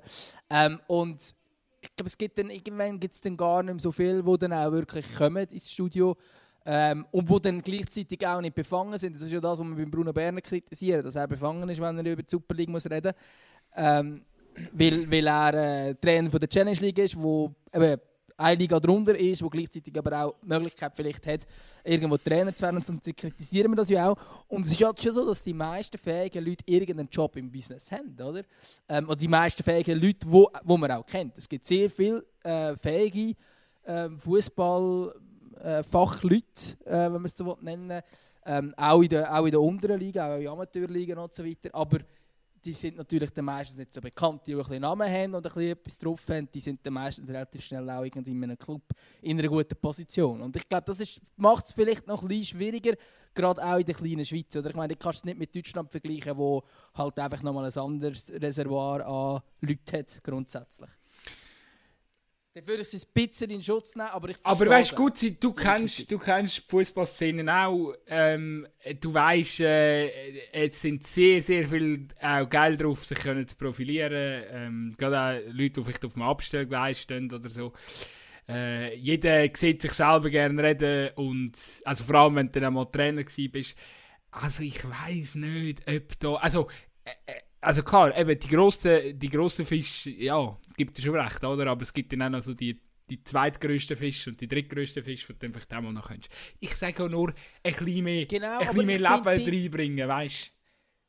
[0.50, 1.22] Ähm, und
[1.82, 4.38] ich glaube, es gibt dann, irgendwann gibt es dann gar nicht mehr so viel, die
[4.38, 6.16] dann auch wirklich kommen ins Studio.
[6.66, 9.16] Ähm, und wo dann gleichzeitig auch nicht befangen sind.
[9.16, 11.98] Das ist ja das, was wir beim Bruno Berner kritisieren, dass er befangen ist, wenn
[11.98, 13.76] er über die Super League muss reden muss.
[13.76, 14.26] Ähm,
[14.74, 18.00] weil, weil er äh, Trainer von der Challenge League ist, wo eben
[18.40, 21.46] eine Liga drunter ist, wo gleichzeitig aber auch die Möglichkeit vielleicht hat,
[21.84, 22.82] irgendwo Trainer zu werden.
[22.86, 24.18] Dann kritisieren wir das ja auch.
[24.48, 27.92] Und es ist halt schon so, dass die meisten fähigen Leute irgendeinen Job im Business
[27.92, 28.44] haben, oder?
[28.88, 31.38] Ähm, oder die meisten fähigen Leute, wo, wo man auch kennt.
[31.38, 33.36] Es gibt sehr viele äh, fähige
[33.84, 38.02] äh, Fußballfachleute, äh, äh, wenn man es so nennen
[38.46, 41.70] ähm, auch, in der, auch in der unteren Liga, auch in Amateurligen und so weiter.
[41.74, 42.00] Aber
[42.66, 45.98] die sind natürlich dann meistens nicht so bekannt, die auch ein Namen haben und etwas
[45.98, 48.84] drauf haben, die sind dann meistens relativ schnell auch irgendwie in einem Club
[49.22, 50.42] in einer guten Position.
[50.42, 52.96] Und ich glaube, das macht es vielleicht noch ein bisschen schwieriger,
[53.34, 54.56] gerade auch in der kleinen Schweiz.
[54.56, 56.64] Oder ich meine, du kannst es nicht mit Deutschland vergleichen, wo
[56.96, 60.90] halt einfach nochmal ein anderes Reservoir an Leuten hat, grundsätzlich.
[62.54, 65.54] Dann würde ich es ein bisschen in Schutz nehmen, aber ich Aber weißt gut, du
[65.54, 67.94] kennst, du kennst die Fußballszenen auch.
[68.08, 68.68] Ähm,
[69.00, 74.44] du weißt, äh, es sind sehr, sehr viel auch geil drauf, sich können zu profilieren.
[74.52, 77.72] Ähm, gerade auch Leute, die vielleicht auf dem Abstellgleis stehen oder so.
[78.48, 81.54] Äh, jeder sieht sich selber gerne reden und
[81.86, 83.76] also vor allem, wenn du dann einmal Trainer bist.
[84.32, 86.34] Also ich weiß nicht, ob da.
[86.36, 86.68] Also,
[87.06, 91.44] äh, äh also klar, eben die grossen, die grossen Fische, ja, gibt es schon recht,
[91.44, 91.68] oder?
[91.68, 95.34] Aber es gibt dann auch noch so die, die zweitgrößten Fische und die drittgrößten Fische,
[95.34, 96.32] die du vielleicht auch mal noch könntest.
[96.60, 100.60] Ich sage auch nur, ein bisschen mehr, genau, ein bisschen mehr Leben reinbringen, weißt du?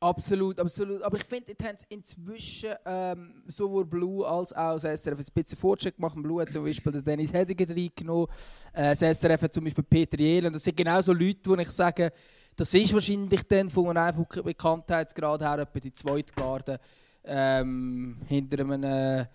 [0.03, 1.01] Absolut, absolut.
[1.03, 5.25] Aber ich finde, jetzt haben sie inzwischen ähm, sowohl Blue als auch das SRF ein
[5.33, 6.15] bisschen Fortschritt gemacht.
[6.17, 8.27] Blue hat zum Beispiel den Dennis Hediger reingenommen,
[8.73, 10.47] äh, das SRF hat zum Beispiel Peter Jehl.
[10.47, 12.11] Und das sind genau so Leute, wo ich sage,
[12.55, 16.79] das ist wahrscheinlich dann von einem Bekanntheitsgrad her etwa die zweite Garde
[17.23, 19.25] ähm, hinter einem äh,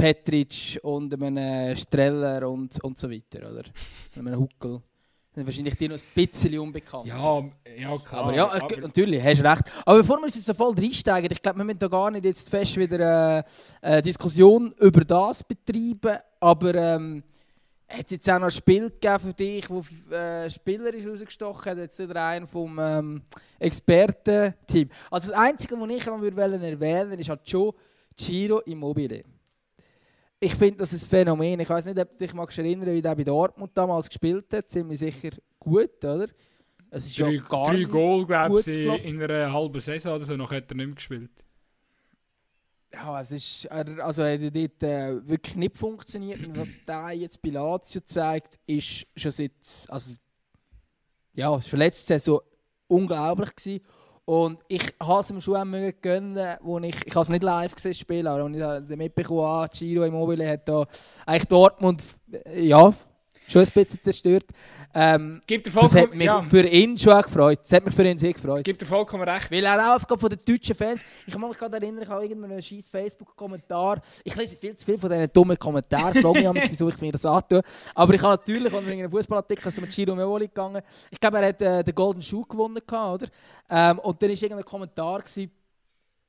[0.00, 3.64] Petric und einem Streller und, und so weiter, oder?
[4.18, 4.80] einem Huckel.
[5.34, 7.06] Dann wahrscheinlich die noch ein bisschen unbekannt.
[7.06, 7.44] Ja,
[7.78, 8.24] ja klar.
[8.24, 9.62] Aber ja, aber natürlich, hast recht.
[9.84, 12.24] Aber bevor wir uns jetzt so voll reinsteigen, ich glaube, wir müssen da gar nicht
[12.24, 13.44] jetzt fest wieder eine,
[13.82, 17.22] äh, eine Diskussion über das betreiben, aber ähm,
[17.86, 19.84] hat es jetzt auch noch ein Spiel gegeben für dich, wo
[20.14, 23.22] äh, Spieler ist rausgestochen hat, jetzt wieder einen vom ähm,
[23.58, 24.88] Expertenteam.
[25.10, 27.72] Also das Einzige, was ich noch erwähnen würde, ist halt schon
[28.16, 29.24] Giro Immobile.
[30.40, 31.60] Ich finde das ein Phänomen.
[31.60, 34.70] Ich weiß nicht, ob du dich magst erinnern, wie der bei Dortmund damals gespielt hat.
[34.70, 36.28] Ziemlich sicher gut, oder?
[36.90, 40.36] Es ist drei, ja gar drei Goal, glaube ich, in einer halben Saison oder so,
[40.36, 41.30] noch hat er nicht mehr gespielt
[42.92, 46.44] ja, es ist, also hat dort äh, wirklich nicht funktioniert.
[46.44, 49.52] Und was da jetzt bei Lazio zeigt, ist schon seit,
[49.88, 50.18] also
[51.34, 52.40] ja, schon letzte Saison
[52.88, 53.84] unglaublich gewesen.
[54.30, 57.74] Und ich habe es ihm schon auch gönnen, wo ich, ich habe es nicht live
[57.74, 60.86] gesehen spielen, aber als ich mitbekommen habe, Giro Immobile hat da
[61.26, 62.00] eigentlich Dortmund,
[62.54, 62.94] ja,
[63.50, 64.44] schon ein bisschen zerstört.
[64.94, 66.42] Ähm, das hat mich ja.
[66.42, 67.60] für ihn schon auch gefreut.
[67.62, 68.64] Das hat mich für ihn sehr gefreut.
[68.64, 69.50] Gibt er vollkommen recht.
[69.50, 72.62] Weil er auch von den deutschen Fans, ich kann mich gerade erinnern, ich habe irgendeinen
[72.62, 76.88] scheiß Facebook-Kommentar, ich lese viel zu viel von diesen dummen Kommentaren, ich frage mich, wieso
[76.88, 77.62] ich mir das antue.
[77.94, 81.20] Aber ich habe natürlich, als wir in einem Fußballartikel sind mit Giro Meoli gegangen, ich
[81.20, 83.26] glaube, er hat äh, den Golden Schuh gewonnen, oder?
[83.68, 85.50] Ähm, und dann war irgendein Kommentar, gewesen,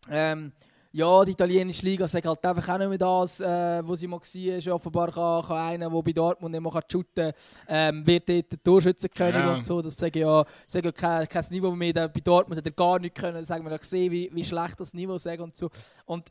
[0.09, 0.51] ähm,
[0.93, 4.19] ja, die italienische Liga sagt halt einfach auch nicht mehr das, äh, wo sie mal
[4.19, 4.75] war.
[4.75, 7.33] Offenbar kann, kann einer, der bei Dortmund nicht mehr shooten kann,
[7.67, 9.53] ähm, wird dort der Torschützenkönig ja.
[9.53, 9.81] und so.
[9.81, 11.93] Das sage ja, sage ja kein, kein Niveau mehr.
[11.93, 13.35] Bei Dortmund hat er gar nicht können.
[13.35, 15.69] Da sagen wir ja gesehen, wie, wie schlecht das Niveau ist und so.
[16.05, 16.27] Und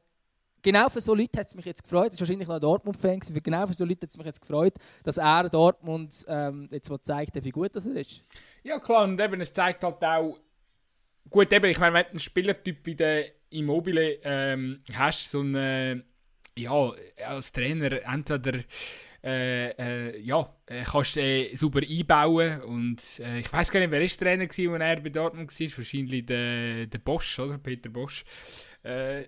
[0.60, 3.20] genau für so Leute hat es mich jetzt gefreut, das ist wahrscheinlich noch ein Dortmund-Fan,
[3.42, 7.00] genau für so Leute hat es mich jetzt gefreut, dass er Dortmund ähm, jetzt mal
[7.00, 8.22] zeigt, wie gut das er ist.
[8.62, 10.38] Ja klar, und eben, es zeigt halt auch,
[11.30, 16.04] gut eben, ich meine, wenn du einen Spielertyp wie der Immobile ähm, hast, so einen,
[16.56, 16.92] ja,
[17.26, 18.60] als Trainer entweder
[19.22, 23.90] äh, äh, ja, äh, kannst du äh, super einbauen und äh, ich weiß gar nicht,
[23.90, 27.58] wer ist Trainer war, als er bei Dortmund war, wahrscheinlich der, der Bosch, oder?
[27.58, 28.24] Peter Bosch.
[28.82, 29.24] Äh,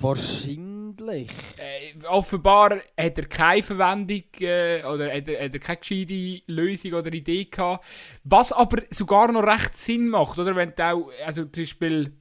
[0.00, 1.30] Wahrscheinlich.
[1.56, 6.94] Äh, offenbar hat er keine Verwendung äh, oder hat er, hat er keine gescheite Lösung
[6.94, 7.84] oder Idee gehabt.
[8.24, 10.56] Was aber sogar noch recht Sinn macht, oder?
[10.56, 12.12] Wenn du auch, also zum Beispiel,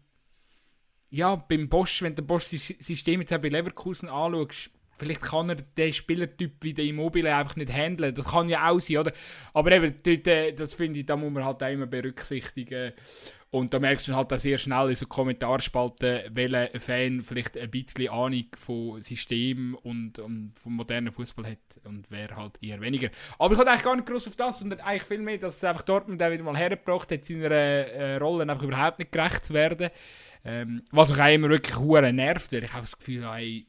[1.09, 5.93] ja, beim Bosch, wenn du Bosch System jetzt bei Leverkusen anschaust, vielleicht kann er den
[5.93, 8.13] Spielertyp wie der Immobile einfach nicht handeln.
[8.13, 9.13] Das kann ja auch sein, oder?
[9.53, 12.93] Aber eben, dort, äh, das finde ich, da muss man halt auch immer berücksichtigen.
[13.49, 17.71] Und da merkst du halt auch sehr schnell in so Kommentarspalten, welcher Fan vielleicht ein
[17.71, 23.09] bisschen Ahnung von System und, und vom modernen Fußball hat und wer halt eher weniger.
[23.39, 25.63] Aber ich hatte eigentlich gar nicht groß auf das, sondern eigentlich viel mehr, dass es
[25.63, 29.53] einfach Dortmund auch wieder mal hergebracht hat, seiner äh, Rolle einfach überhaupt nicht gerecht zu
[29.53, 29.91] werden.
[30.47, 31.75] Ähm, was mich auch immer wirklich
[32.13, 33.67] nervt, weil ich habe das Gefühl, hey,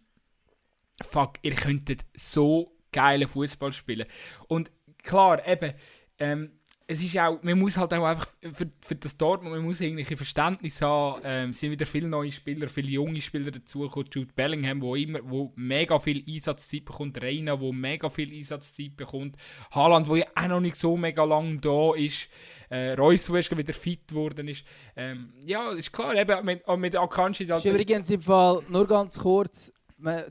[1.02, 4.06] fuck, ihr könntet so geile Fußball spielen.
[4.46, 4.70] Und
[5.02, 5.74] klar, eben,
[6.20, 6.57] ähm,
[6.90, 10.02] es ist auch, man muss halt auch einfach für, für das Dortmund, man muss ein
[10.04, 14.80] Verständnis haben, ähm, es sind wieder viele neue Spieler, viele junge Spieler dazugekommen, Jude Bellingham,
[14.80, 19.36] wo immer, wo mega viel Einsatzzeit bekommt, Reina, wo mega viel Einsatzzeit bekommt,
[19.70, 22.30] Haaland, wo ja auch noch nicht so mega lang da ist,
[22.70, 24.64] äh, Reus, wo erst wieder fit geworden ist.
[24.96, 27.44] Ähm, ja, ist klar, eben mit, mit Akanji...
[27.44, 29.70] Das ist übrigens im Fall, nur ganz kurz,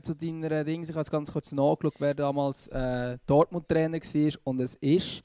[0.02, 4.60] zu deiner Dings, ich habe es ganz kurz nachgeschaut, wer damals äh, Dortmund-Trainer war und
[4.60, 5.22] es ist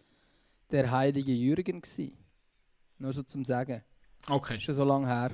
[0.74, 1.82] der heilige Jürgen.
[1.82, 2.18] Gewesen.
[3.00, 3.82] Nur so zum Sagen.
[4.30, 4.60] Okay.
[4.60, 5.32] Schon so lange her.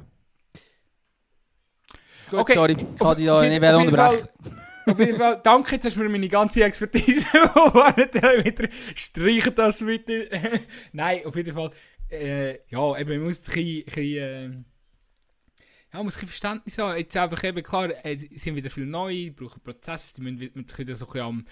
[2.30, 2.54] Gut, okay.
[2.54, 4.30] sorry, ich kann dich da nicht mehr unterbrechen.
[4.86, 10.30] Auf jeden Fall, danke, jetzt hast du mir meine ganze Expertise wieder streichen das bitte.
[10.92, 11.72] Nein, auf jeden Fall,
[12.10, 14.64] äh, ja, eben, man muss ein bisschen, ein bisschen äh,
[15.94, 16.98] ja, muss ein Verständnis haben.
[16.98, 21.08] Jetzt einfach eben, klar, es sind wieder viele neue, brauchen Prozesse, die müssen wieder so
[21.10, 21.46] ein am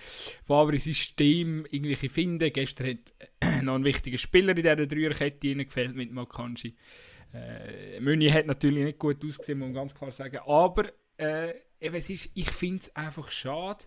[0.44, 2.52] Favre-System irgendwie finden.
[2.54, 2.98] Gestern hat
[3.40, 6.76] äh, noch ein wichtiger Spieler in dieser Dreierkette gefällt mit Makanji.
[7.34, 10.38] Äh, Müni hat natürlich nicht gut ausgesehen, muss man ganz klar sagen.
[10.46, 13.86] Aber äh, eben, es ist, ich finde es einfach schade,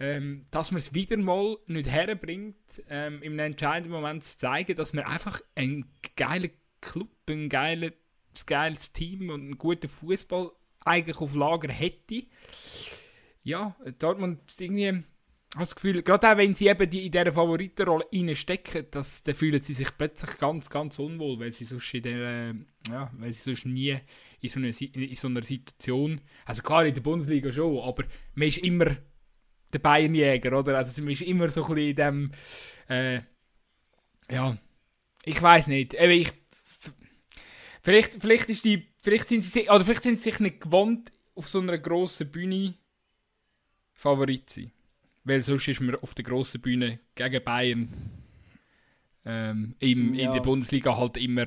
[0.00, 2.56] ähm, dass man es wieder mal nicht herbringt,
[2.88, 7.92] ähm, im entscheidenden Moment zu zeigen, dass man einfach einen geilen Club, einen geilen
[8.34, 12.24] ein geiles Team und einen guten Fußball eigentlich auf Lager hätte.
[13.42, 15.04] Ja, Dortmund irgendwie
[15.54, 19.34] habe das Gefühl, gerade auch wenn sie eben die, in dieser Favoritenrolle reinstecken, dass, dann
[19.34, 22.54] fühlen sie sich plötzlich ganz, ganz unwohl, weil sie sonst in der,
[22.88, 23.96] ja, weil sie sonst nie
[24.40, 28.04] in so, einer, in so einer Situation, also klar in der Bundesliga schon, aber
[28.34, 28.96] man ist immer
[29.72, 30.76] der Bayernjäger, oder?
[30.76, 32.30] Also man ist immer so ein bisschen in dem,
[32.88, 33.20] äh,
[34.30, 34.58] ja,
[35.24, 36.32] ich weiß nicht, ich
[37.84, 41.46] Vielleicht, vielleicht, ist die, vielleicht, sind sie, oder vielleicht sind sie sich nicht gewohnt, auf
[41.46, 42.72] so einer grossen Bühne
[43.92, 44.72] Favorit zu sein.
[45.24, 47.88] Weil sonst ist man auf der grossen Bühne gegen Bayern
[49.26, 50.26] ähm, im, ja.
[50.26, 51.44] in der Bundesliga halt immer.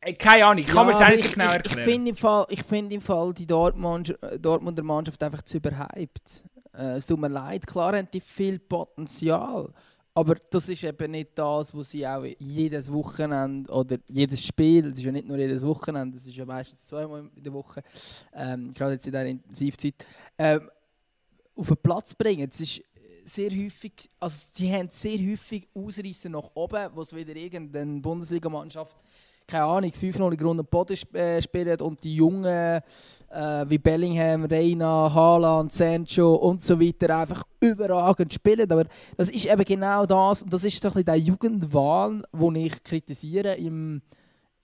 [0.00, 1.62] Äh, keine Ahnung, kann ja, man es eigentlich genau erklären.
[1.66, 6.42] Ich, ich finde im, Fall, find im Fall die Dortmund, Dortmunder Mannschaft einfach zu überhyped.
[6.74, 9.72] Äh, es tut mir leid, klar haben die viel Potenzial.
[10.18, 14.98] Aber das ist eben nicht das, was sie auch jedes Wochenende oder jedes Spiel, es
[14.98, 17.84] ist ja nicht nur jedes Wochenende, es ist ja meistens zweimal in der Woche,
[18.34, 19.94] ähm, gerade jetzt in dieser Intensivzeit,
[20.36, 20.68] ähm,
[21.54, 22.50] auf den Platz bringen.
[22.50, 22.82] Es ist
[23.26, 28.96] sehr häufig, also sie haben sehr häufig Ausreißer nach oben, wo es wieder irgendeine Bundesligamannschaft
[29.48, 32.80] keine Ahnung, 5-0 in Grund und Boden äh, spielen und die Jungen äh,
[33.66, 38.70] wie Bellingham, Reina, Haaland, Sancho und so weiter einfach überragend spielen.
[38.70, 38.84] Aber
[39.16, 42.82] das ist eben genau das, und das ist so ein bisschen der Jugendwahn, den ich
[42.84, 44.02] kritisiere im,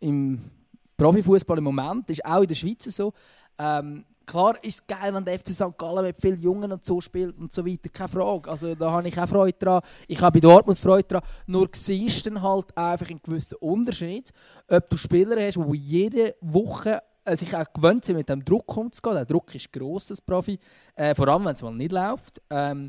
[0.00, 0.50] im
[0.96, 3.12] Profifußball im Moment, das ist auch in der Schweiz so.
[3.58, 5.76] Ähm, Klar ist es geil, wenn der FC St.
[5.76, 8.50] Gallen mit vielen Jungen und so spielt und so weiter, keine Frage.
[8.50, 9.82] Also da habe ich auch Freude dran.
[10.08, 11.22] Ich habe bei Dortmund Freude dran.
[11.46, 14.32] Nur siehst dann halt einfach einen gewissen Unterschied,
[14.68, 18.76] ob du Spieler hast, die jede Woche äh, sich auch gewöhnt sind, mit dem Druck
[18.76, 19.16] umzugehen.
[19.16, 20.58] Der Druck ist gross als Profi,
[20.94, 22.40] äh, vor allem wenn es mal nicht läuft.
[22.50, 22.88] Ähm,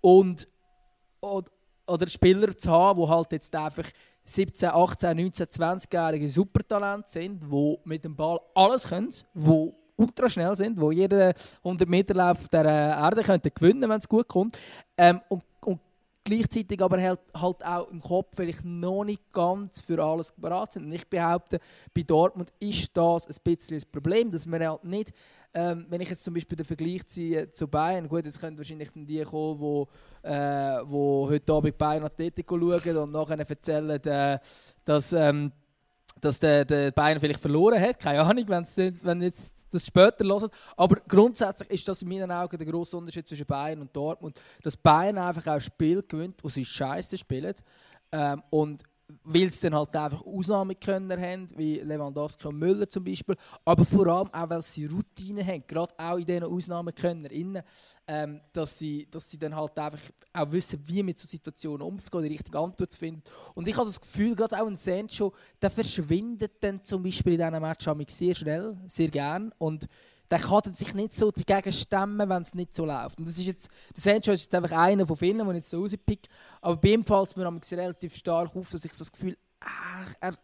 [0.00, 0.48] und
[1.20, 1.50] oder,
[1.86, 3.88] oder Spieler zu haben, die halt jetzt einfach
[4.24, 10.56] 17, 18, 19, 20-jährige Supertalente sind, die mit dem Ball alles können, die ultra schnell
[10.56, 14.58] sind, wo jeder 100 Meter Lauf der Erde könnte gewinnen, wenn es gut kommt.
[14.96, 15.80] Ähm, und, und
[16.24, 20.84] gleichzeitig aber halt, halt auch im Kopf vielleicht noch nicht ganz für alles bereit sind.
[20.84, 21.58] Und ich behaupte,
[21.94, 25.12] bei Dortmund ist das ein bisschen das Problem, dass man halt nicht,
[25.52, 28.90] ähm, wenn ich jetzt zum Beispiel den Vergleich ziehe zu Bayern, gut, jetzt können wahrscheinlich
[28.94, 29.88] die kommen, wo,
[30.22, 34.38] äh, wo heute Abend Bayern Atletico schauen und nachher erzählen, äh,
[34.84, 35.52] dass ähm,
[36.20, 37.98] dass der, der Bayern vielleicht verloren hat.
[37.98, 40.52] Keine Ahnung, wenn's wenn jetzt das später hört.
[40.76, 44.40] Aber grundsätzlich ist das in meinen Augen der grosse Unterschied zwischen Bayern und Dortmund.
[44.62, 47.54] Dass Bayern einfach auch Spiel gewinnt, wo sie scheiße spielen.
[48.12, 48.82] Ähm, und
[49.24, 54.06] weil sie dann halt einfach Ausnahmekönner haben, wie Lewandowski und Müller zum Beispiel, aber vor
[54.06, 57.28] allem auch, weil sie Routine haben, gerade auch in diesen Ausnahmekönner,
[58.06, 60.00] ähm, dass, sie, dass sie dann halt einfach
[60.32, 63.22] auch wissen, wie mit so Situationen umzugehen, die richtige Antwort zu finden.
[63.54, 67.40] Und ich habe das Gefühl, gerade auch ein Sancho, der verschwindet dann zum Beispiel in
[67.40, 69.86] diesen Match sehr schnell, sehr gern und
[70.30, 73.18] der kann sich nicht so dagegen stemmen, wenn es nicht so läuft.
[73.18, 75.70] Und das ist jetzt, der Sancho ist jetzt einfach einer von vielen, den ich jetzt
[75.70, 76.28] so rauspicke.
[76.60, 79.36] Aber bei ihm fällt es mir relativ stark auf, dass ich so das Gefühl
[80.20, 80.36] habe,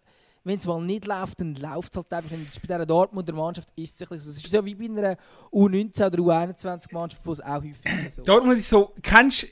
[0.43, 2.33] wenn es mal nicht läuft, dann läuft es halt einfach.
[2.33, 4.15] Und bei dieser Dortmunder Mannschaft ist es so.
[4.15, 5.17] Es ist so wie bei einer
[5.53, 9.47] U19 oder U21 Mannschaft, wo es auch häufig so Dortmund ist so, kennst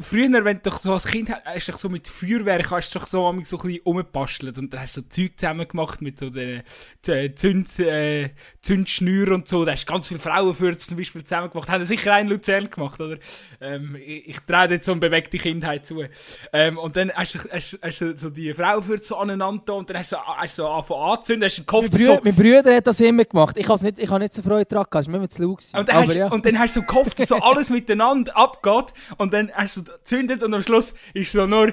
[0.00, 3.28] früher, wenn du so als Kind hast, du so mit Feuerwerk hast du so, so
[3.28, 6.62] ein bisschen umbastelt und dann hast du so Zeug zusammen gemacht mit so den
[7.02, 8.30] Zünd, äh,
[8.60, 9.64] Zündschnüren und so.
[9.64, 11.68] Da hast du ganz viele Frauenfürze zum Beispiel zusammen gemacht.
[11.68, 13.18] Haben sicher einen Luzern gemacht, oder?
[13.60, 16.04] Ähm, ich, ich traue jetzt so eine bewegte Kindheit zu.
[16.52, 19.98] Ähm, und dann hast du, hast, hast du so die Frauenfürze so aneinander und dann
[19.98, 22.20] hast du hast du so angefangen anzünden, hast du Kopf mein, Brü so...
[22.22, 23.56] mein Bruder hat das immer gemacht.
[23.56, 25.64] Ich habe nicht, ich nicht so Freude daran gehabt, es war mir zu laut.
[25.72, 26.28] Und, dann hast, ja.
[26.28, 30.42] und dann hast du so gehofft, dass so alles miteinander abgeht und dann hast zündet
[30.42, 31.72] und am Schluss ist so nur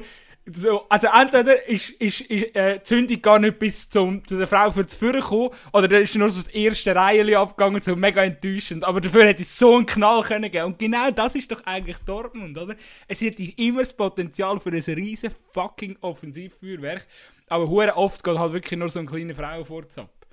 [0.52, 4.46] so, also entweder ist, ist, ist äh, die Zündung gar nicht bis zum, zu der
[4.46, 8.24] Frau für Führen gekommen, oder dann ist nur so das erste Reihe abgegangen, so mega
[8.24, 8.84] enttäuschend.
[8.84, 10.66] Aber dafür hätte es so einen Knall können geben.
[10.66, 12.76] Und genau das ist doch eigentlich Dortmund, oder?
[13.08, 17.08] Es hätte immer das Potenzial für ein riesen fucking Offensivfeuerwerk,
[17.48, 20.25] aber hure oft geht halt wirklich nur so ein kleiner Frauenfurz ab.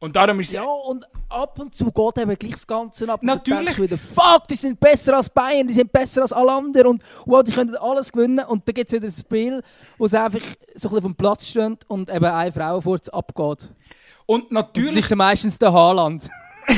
[0.00, 3.22] Und darum ist Ja, und ab und zu geht eben gleich das Ganze ab.
[3.22, 3.78] Natürlich.
[3.78, 7.44] wieder, fuck, die sind besser als Bayern, die sind besser als alle anderen und wow,
[7.44, 8.42] die können alles gewinnen.
[8.46, 9.60] Und dann gibt es wieder ein Spiel,
[9.98, 13.70] wo es einfach so ein bisschen vom Platz steht und eben eine Frau vor abgeht.
[14.24, 14.88] Und natürlich.
[14.88, 16.30] Und das ist dann meistens der Haaland.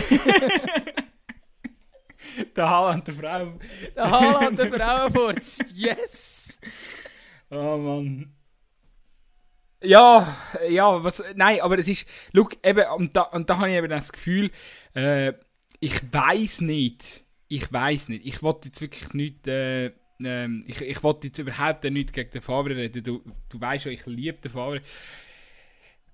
[2.56, 3.46] der Haaland, der Frau.
[3.94, 5.58] Der Haaland, der Frauenfurz.
[5.74, 6.58] Yes!
[7.50, 8.32] Oh Mann.
[9.84, 10.26] Ja,
[10.68, 13.88] ja, was, nein, aber es ist, look, eben, und da, und da habe ich eben
[13.88, 14.50] das Gefühl,
[14.94, 15.32] äh,
[15.80, 19.86] ich weiß nicht, ich weiß nicht, ich wollte jetzt wirklich nicht, äh,
[20.22, 23.90] äh, ich, ich wollte jetzt überhaupt nicht gegen den Favre reden, du, du weißt ja,
[23.90, 24.82] ich liebe den Favre,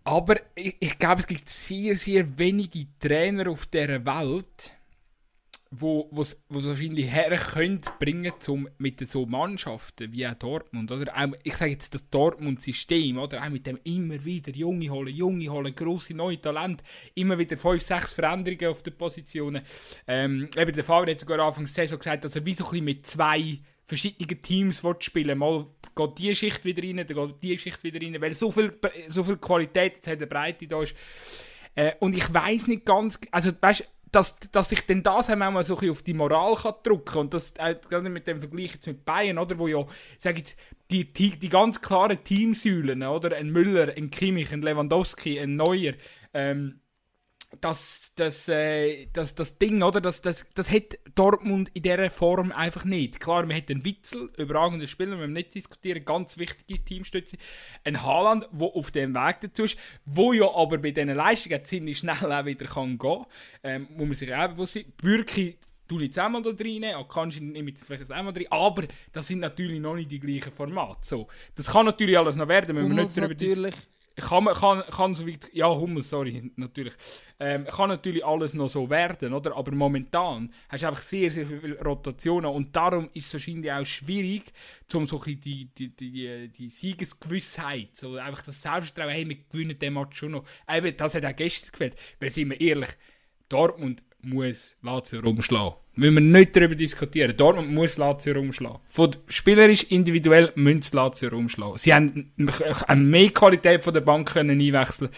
[0.05, 4.73] aber ich, ich glaube, es gibt sehr, sehr wenige Trainer auf dieser Welt,
[5.71, 11.13] wo es wahrscheinlich her können bringen zum mit so Mannschaften wie auch Dortmund oder?
[11.15, 13.43] Auch, ich sage jetzt das Dortmund System oder?
[13.43, 16.83] Auch mit dem immer wieder junge holen junge holen große neue Talent
[17.15, 19.63] immer wieder fünf sechs Veränderungen auf den Positionen.
[20.07, 22.85] Ähm, eben der Fahrer hat sogar Anfang Saison gesagt dass er wie so ein bisschen
[22.85, 27.85] mit zwei verschiedenen Teams spielen mal geht die Schicht wieder rein dann geht die Schicht
[27.85, 28.73] wieder rein weil so viel
[29.09, 30.95] so viel Qualität jetzt hat der Breite da ist.
[31.75, 35.65] Äh, und ich weiß nicht ganz also weißt dass, dass sich denn das auch mal
[35.65, 37.21] so auf die Moral kann drücken kann.
[37.23, 39.85] Und das äh, gerade mit dem Vergleich jetzt mit Bayern, oder, wo ja,
[40.19, 40.59] sag jetzt,
[40.91, 45.95] die, die, die ganz klaren Teamsäulen, oder, ein Müller, ein Kimmich, ein Lewandowski, ein Neuer,
[46.33, 46.81] ähm,
[47.61, 50.01] das, das, äh, das, das Ding, oder?
[50.01, 53.21] Das, das, das hat Dortmund in dieser Form einfach nicht.
[53.21, 57.39] Klar, man hat einen Witzel, überragender Spieler, wir nicht diskutieren, ganz wichtige Teamstütze.
[57.85, 61.99] Ein Haaland, der auf dem Weg dazu ist, wo ja aber bei diesen Leistungen ziemlich
[61.99, 63.27] schnell auch wieder kann gehen kann,
[63.63, 64.93] ähm, muss man sich auch bewusst sein.
[64.97, 69.41] Bürki tue ich einmal da rein, kannst du nicht vielleicht einmal drin, aber das sind
[69.41, 71.01] natürlich noch nicht die gleichen Formate.
[71.01, 73.75] So, das kann natürlich alles noch werden, wenn wir nicht darüber natürlich
[74.21, 76.95] kann, kann, kann so weit, ja, Hummels, sorry, natürlich.
[77.41, 79.57] Ähm, kann natürlich alles noch so werden, oder?
[79.57, 83.85] Aber momentan hast du einfach sehr, sehr viele Rotationen und darum ist es wahrscheinlich auch
[83.85, 84.53] schwierig,
[84.93, 89.95] um so die, die, die, die Siegesgewissheit, so einfach das Selbstvertrauen, hey, wir gewinnen den
[89.95, 90.45] Match schon noch.
[90.69, 91.97] Eben, das hat auch gestern gefällt.
[92.21, 92.91] Weil, sind wir ehrlich,
[93.49, 95.79] Dortmund muss Lazio rumschlagen.
[95.99, 97.37] Müssen wir nicht darüber diskutieren.
[97.37, 98.79] Dortmund muss Lazio rumschlagen.
[98.87, 101.77] Von spielerisch individuell müssen Lazio rumschlagen.
[101.77, 102.33] Sie haben
[102.87, 105.11] eine mehr Qualität von der Bank können einwechseln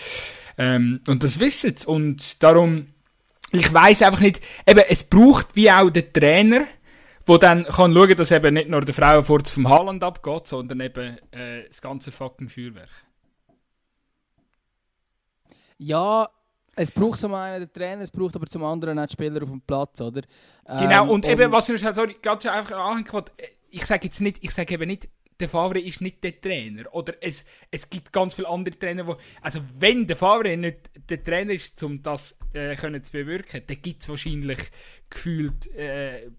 [0.57, 1.87] ähm, Und das wissen sie.
[1.87, 2.87] Und darum,
[3.53, 6.65] ich weiß einfach nicht, eben, es braucht wie auch der Trainer,
[7.29, 11.19] der dann kann schauen, dass eben nicht nur der Frauenfurz vom Haaland abgeht, sondern eben
[11.31, 12.89] äh, das ganze fucking Feuerwerk.
[15.77, 16.27] Ja,
[16.81, 19.51] Es braucht zum einen den Trainer, es braucht aber zum anderen auch die Spieler auf
[19.51, 20.23] dem Platz, oder?
[20.65, 23.23] Genau, ähm, und, und eben, was ich noch sorry, ganz einfach anhängen
[23.69, 25.09] ich sage jetzt nicht, ich sage eben nicht,
[25.39, 26.85] der Favre ist nicht der Trainer.
[26.93, 31.23] Oder es, es gibt ganz viele andere Trainer, wo, also wenn der Favre nicht der
[31.23, 34.59] Trainer ist, um das äh, können zu bewirken, dann gibt es wahrscheinlich
[35.11, 36.31] gefühlt äh,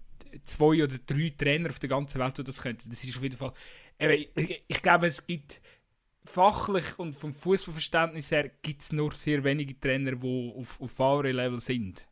[0.44, 2.90] zwei oder drei Trainer auf der ganzen Welt, die das könnten.
[2.90, 3.52] Das ist auf jeden Fall,
[3.98, 5.60] äh, ich, ich glaube, es gibt
[6.24, 11.60] fachlich und vom Fußballverständnis her gibt es nur sehr wenige Trainer, die auf, auf Favre-Level
[11.60, 12.06] sind.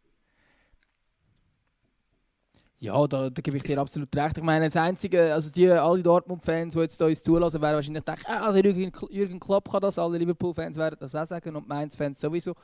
[2.83, 4.39] Ja, da, da gebe ich dir absolut recht.
[4.39, 8.25] Ich meine, das Einzige, also die, alle Dortmund-Fans, die jetzt uns zulassen, werden wahrscheinlich denken,
[8.27, 12.19] ah, also Jürgen, Jürgen Klopp kann das, alle Liverpool-Fans werden das auch sagen und Mainz-Fans
[12.19, 12.55] sowieso.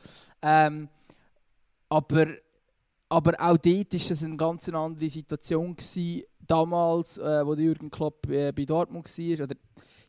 [0.41, 0.89] Ähm,
[1.91, 2.29] aber,
[3.11, 8.27] aber auch dort war das eine ganz andere Situation gewesen, damals, äh, wo Jürgen Klopp
[8.31, 9.45] äh, bei Dortmund war.
[9.45, 9.57] Oder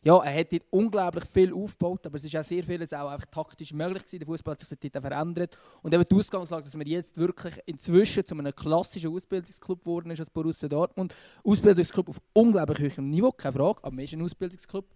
[0.02, 3.26] ja, er hat dort unglaublich viel aufgebaut, aber es ist auch sehr vieles auch einfach
[3.26, 4.20] taktisch möglich gewesen.
[4.20, 5.58] Der Fußball hat sich dort verändert.
[5.82, 10.20] Und eben die Ausgangslage, dass wir jetzt wirklich inzwischen zu einem klassischen Ausbildungsclub geworden ist
[10.20, 11.14] als Borussia Dortmund.
[11.42, 14.86] Ausbildungsclub auf unglaublich hohem Niveau, keine Frage, aber wir sind ein Ausbildungsclub.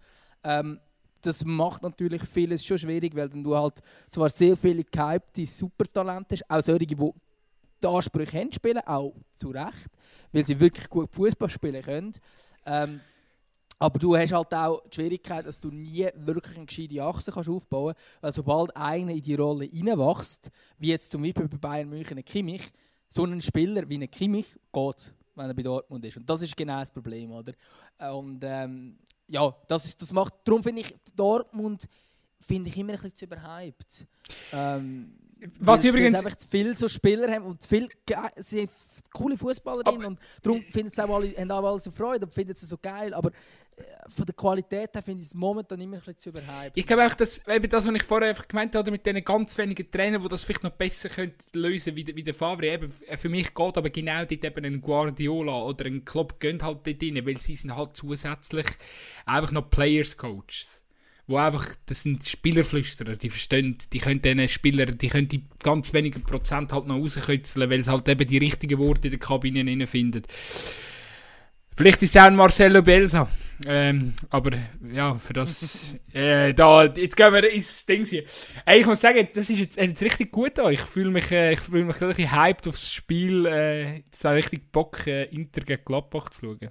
[0.43, 0.79] Ähm,
[1.21, 3.79] das macht natürlich vieles schon schwierig, weil du halt
[4.09, 9.49] zwar sehr viele gehypte Supertalente hast, auch solche, die die Ansprüche haben, spielen, auch zu
[9.49, 9.89] Recht,
[10.31, 12.11] weil sie wirklich gut Fußball spielen können.
[12.65, 13.01] Ähm,
[13.83, 17.49] aber du hast halt auch die Schwierigkeit, dass du nie wirklich eine gescheite Achse kannst
[17.49, 18.23] aufbauen kannst.
[18.23, 22.23] Weil sobald einer in die Rolle reinwächst, wie jetzt zum Beispiel bei Bayern München ein
[22.23, 22.71] Kimmich,
[23.09, 26.15] so ein Spieler wie ein Kimmich geht, wenn er bei Dortmund ist.
[26.15, 27.51] Und das ist genau das Problem, oder?
[28.13, 31.89] Und ähm, ja, das, ist, das macht, darum finde ich Dortmund
[32.39, 34.05] finde ich immer ein bisschen zu überhyped.
[34.53, 35.13] Ähm,
[35.59, 37.87] was übrigens einfach zu viele so Spieler haben und zu viele
[38.37, 38.69] sie
[39.13, 42.55] coole Fußballerinnen und darum finden sie auch alle, haben auch alle so Freude und finden
[42.55, 43.29] sie so geil, aber
[43.75, 46.75] äh, von der Qualität her finde ich es momentan immer ein bisschen zu überhyped.
[46.75, 49.57] Ich glaube auch, dass eben das, was ich vorher einfach gemeint habe, mit diesen ganz
[49.57, 53.17] wenigen Trainern, die das vielleicht noch besser können lösen wie, wie der Favre, eben, äh,
[53.17, 57.03] für mich geht aber genau dort eben ein Guardiola oder ein Club gehen halt dort
[57.03, 58.67] rein, weil sie sind halt zusätzlich
[59.25, 60.82] einfach noch Players Coaches
[61.33, 65.91] wo einfach, das sind Spielerflüsterer, die verstehen, die können diesen Spieler, die können die ganz
[65.93, 69.87] wenigen Prozent halt noch rauskitzeln, weil es halt eben die richtigen Worte in der Kabine
[69.87, 70.21] finden.
[71.75, 73.27] Vielleicht ist es auch ein Marcelo Belsa.
[73.65, 74.51] Ähm, aber
[74.91, 75.95] ja, für das.
[76.13, 78.25] äh, da, jetzt gehen wir ins Ding hier.
[78.65, 80.73] Ey, ich muss sagen, das ist jetzt, jetzt richtig gut an.
[80.73, 83.45] Ich fühle mich, äh, fühl mich richtig hyped aufs Spiel.
[83.45, 86.69] Äh, es hat richtig Bock, äh, Inter gegen Gladbach zu schauen.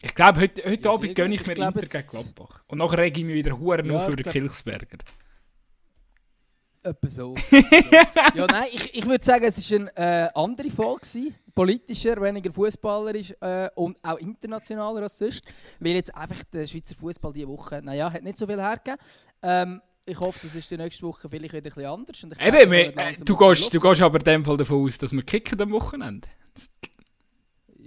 [0.00, 2.62] Ich glaube, heute, heute ja, Abend gönne ich mir ich Inter gegen Gladbach.
[2.68, 4.98] Und nachher rege ich mich wieder Huren ja, auf für den Kilchsberger.
[6.82, 7.34] Etwa so.
[7.50, 11.00] ja, nein, ich, ich würde sagen, es war eine äh, andere Folge.
[11.00, 11.34] Gewesen.
[11.52, 15.44] Politischer, weniger fußballerisch äh, und auch internationaler als sonst.
[15.80, 19.00] Weil jetzt einfach der Schweizer Fußball diese Woche, naja, hat nicht so viel hergegeben.
[19.42, 22.40] Ähm, ich hoffe, das ist die nächste Woche vielleicht wieder ein bisschen anders.
[22.40, 25.60] Eben, äh, du, gehst, du gehst aber in dem Fall davon aus, dass wir kicken
[25.60, 26.28] am Wochenende.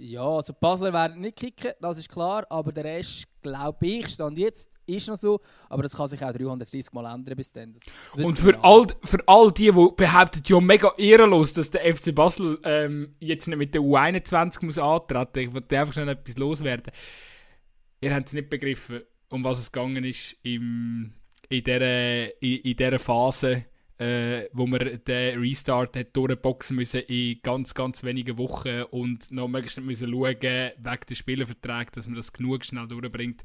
[0.04, 4.36] Ja, also Basler werden nicht kicken, das ist klar, aber der Rest, glaube ich, stand
[4.36, 7.76] jetzt, ist noch so, aber das kann sich auch 330 Mal ändern bis dann.
[8.16, 12.12] Das und für all, für all die, die behaupten, ja mega ehrenlos, dass der FC
[12.12, 16.92] Basel ähm, jetzt nicht mit der U21 muss antreten, ich wollte einfach schon etwas loswerden.
[18.00, 21.12] Ihr habt es nicht begriffen, um was es gegangen ist im,
[21.48, 23.66] in dieser in, in dieser Phase
[24.02, 29.46] äh, wo wir den Restart hat durchboxen müssen in ganz, ganz wenigen Wochen und noch
[29.46, 33.42] möglichst nicht müssen schauen wegen des Spielervertrags, dass man das genug schnell durchbringt.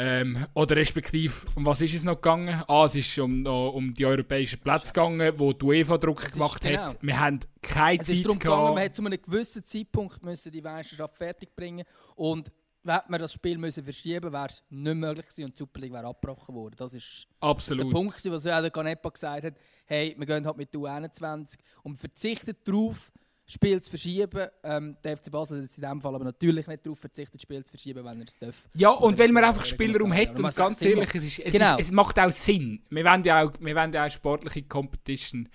[0.00, 2.62] Ähm, oder respektive, um was ist es noch gegangen?
[2.68, 6.90] Ah, es ist um, um die europäischen Plätze gegangen, wo die UEFA Druck gemacht genau.
[6.90, 7.02] hat.
[7.02, 10.52] Wir haben keine es Zeit ist darum gegangen, man hat zu einem gewissen Zeitpunkt müssen
[10.52, 11.84] die Meisterschaft fertig bringen
[12.14, 12.52] und
[12.96, 15.92] hätte man das Spiel müssen verschieben wäre es nicht möglich gewesen und die Super League
[15.92, 16.74] wäre abgebrochen worden.
[16.76, 17.86] Das ist Absolut.
[17.86, 19.54] der Punkt, was der Canepa gesagt hat.
[19.86, 23.12] Hey, wir gehen halt mit der U21 und verzichten darauf,
[23.50, 24.48] Spiel zu verschieben.
[24.62, 27.64] Ähm, der FC Basel hat in diesem Fall aber natürlich nicht darauf verzichtet, das Spiel
[27.64, 28.68] zu verschieben, wenn er es darf.
[28.74, 31.76] Ja, und weil man einfach Spielraum hat und ganz ehrlich, es, ist, es, genau.
[31.76, 32.82] ist, es macht auch Sinn.
[32.90, 35.48] Wir wollen ja auch, wir wollen ja auch sportliche Competition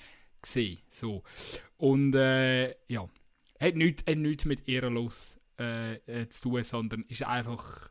[0.44, 0.80] sehen.
[0.90, 1.22] So.
[1.78, 3.08] Und äh, ja,
[3.60, 7.90] hat nichts, hat nichts mit ehrenlos äh, äh, zu tun, sondern ist einfach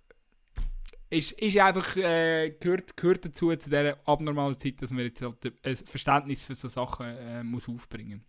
[1.12, 5.36] ist, ist einfach äh, gehört, gehört dazu zu dieser abnormalen Zeit, dass man jetzt halt
[5.62, 8.24] ein Verständnis für so Sachen äh, muss aufbringen.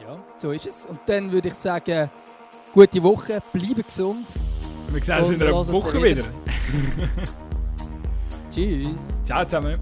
[0.00, 0.86] Ja, so ist es.
[0.86, 2.10] Und dann würde ich sagen,
[2.72, 4.28] gute Woche, bleibe gesund.
[4.90, 6.24] Wir sehen uns in einer Woche wieder.
[8.50, 9.22] Tschüss.
[9.24, 9.80] Ciao zusammen.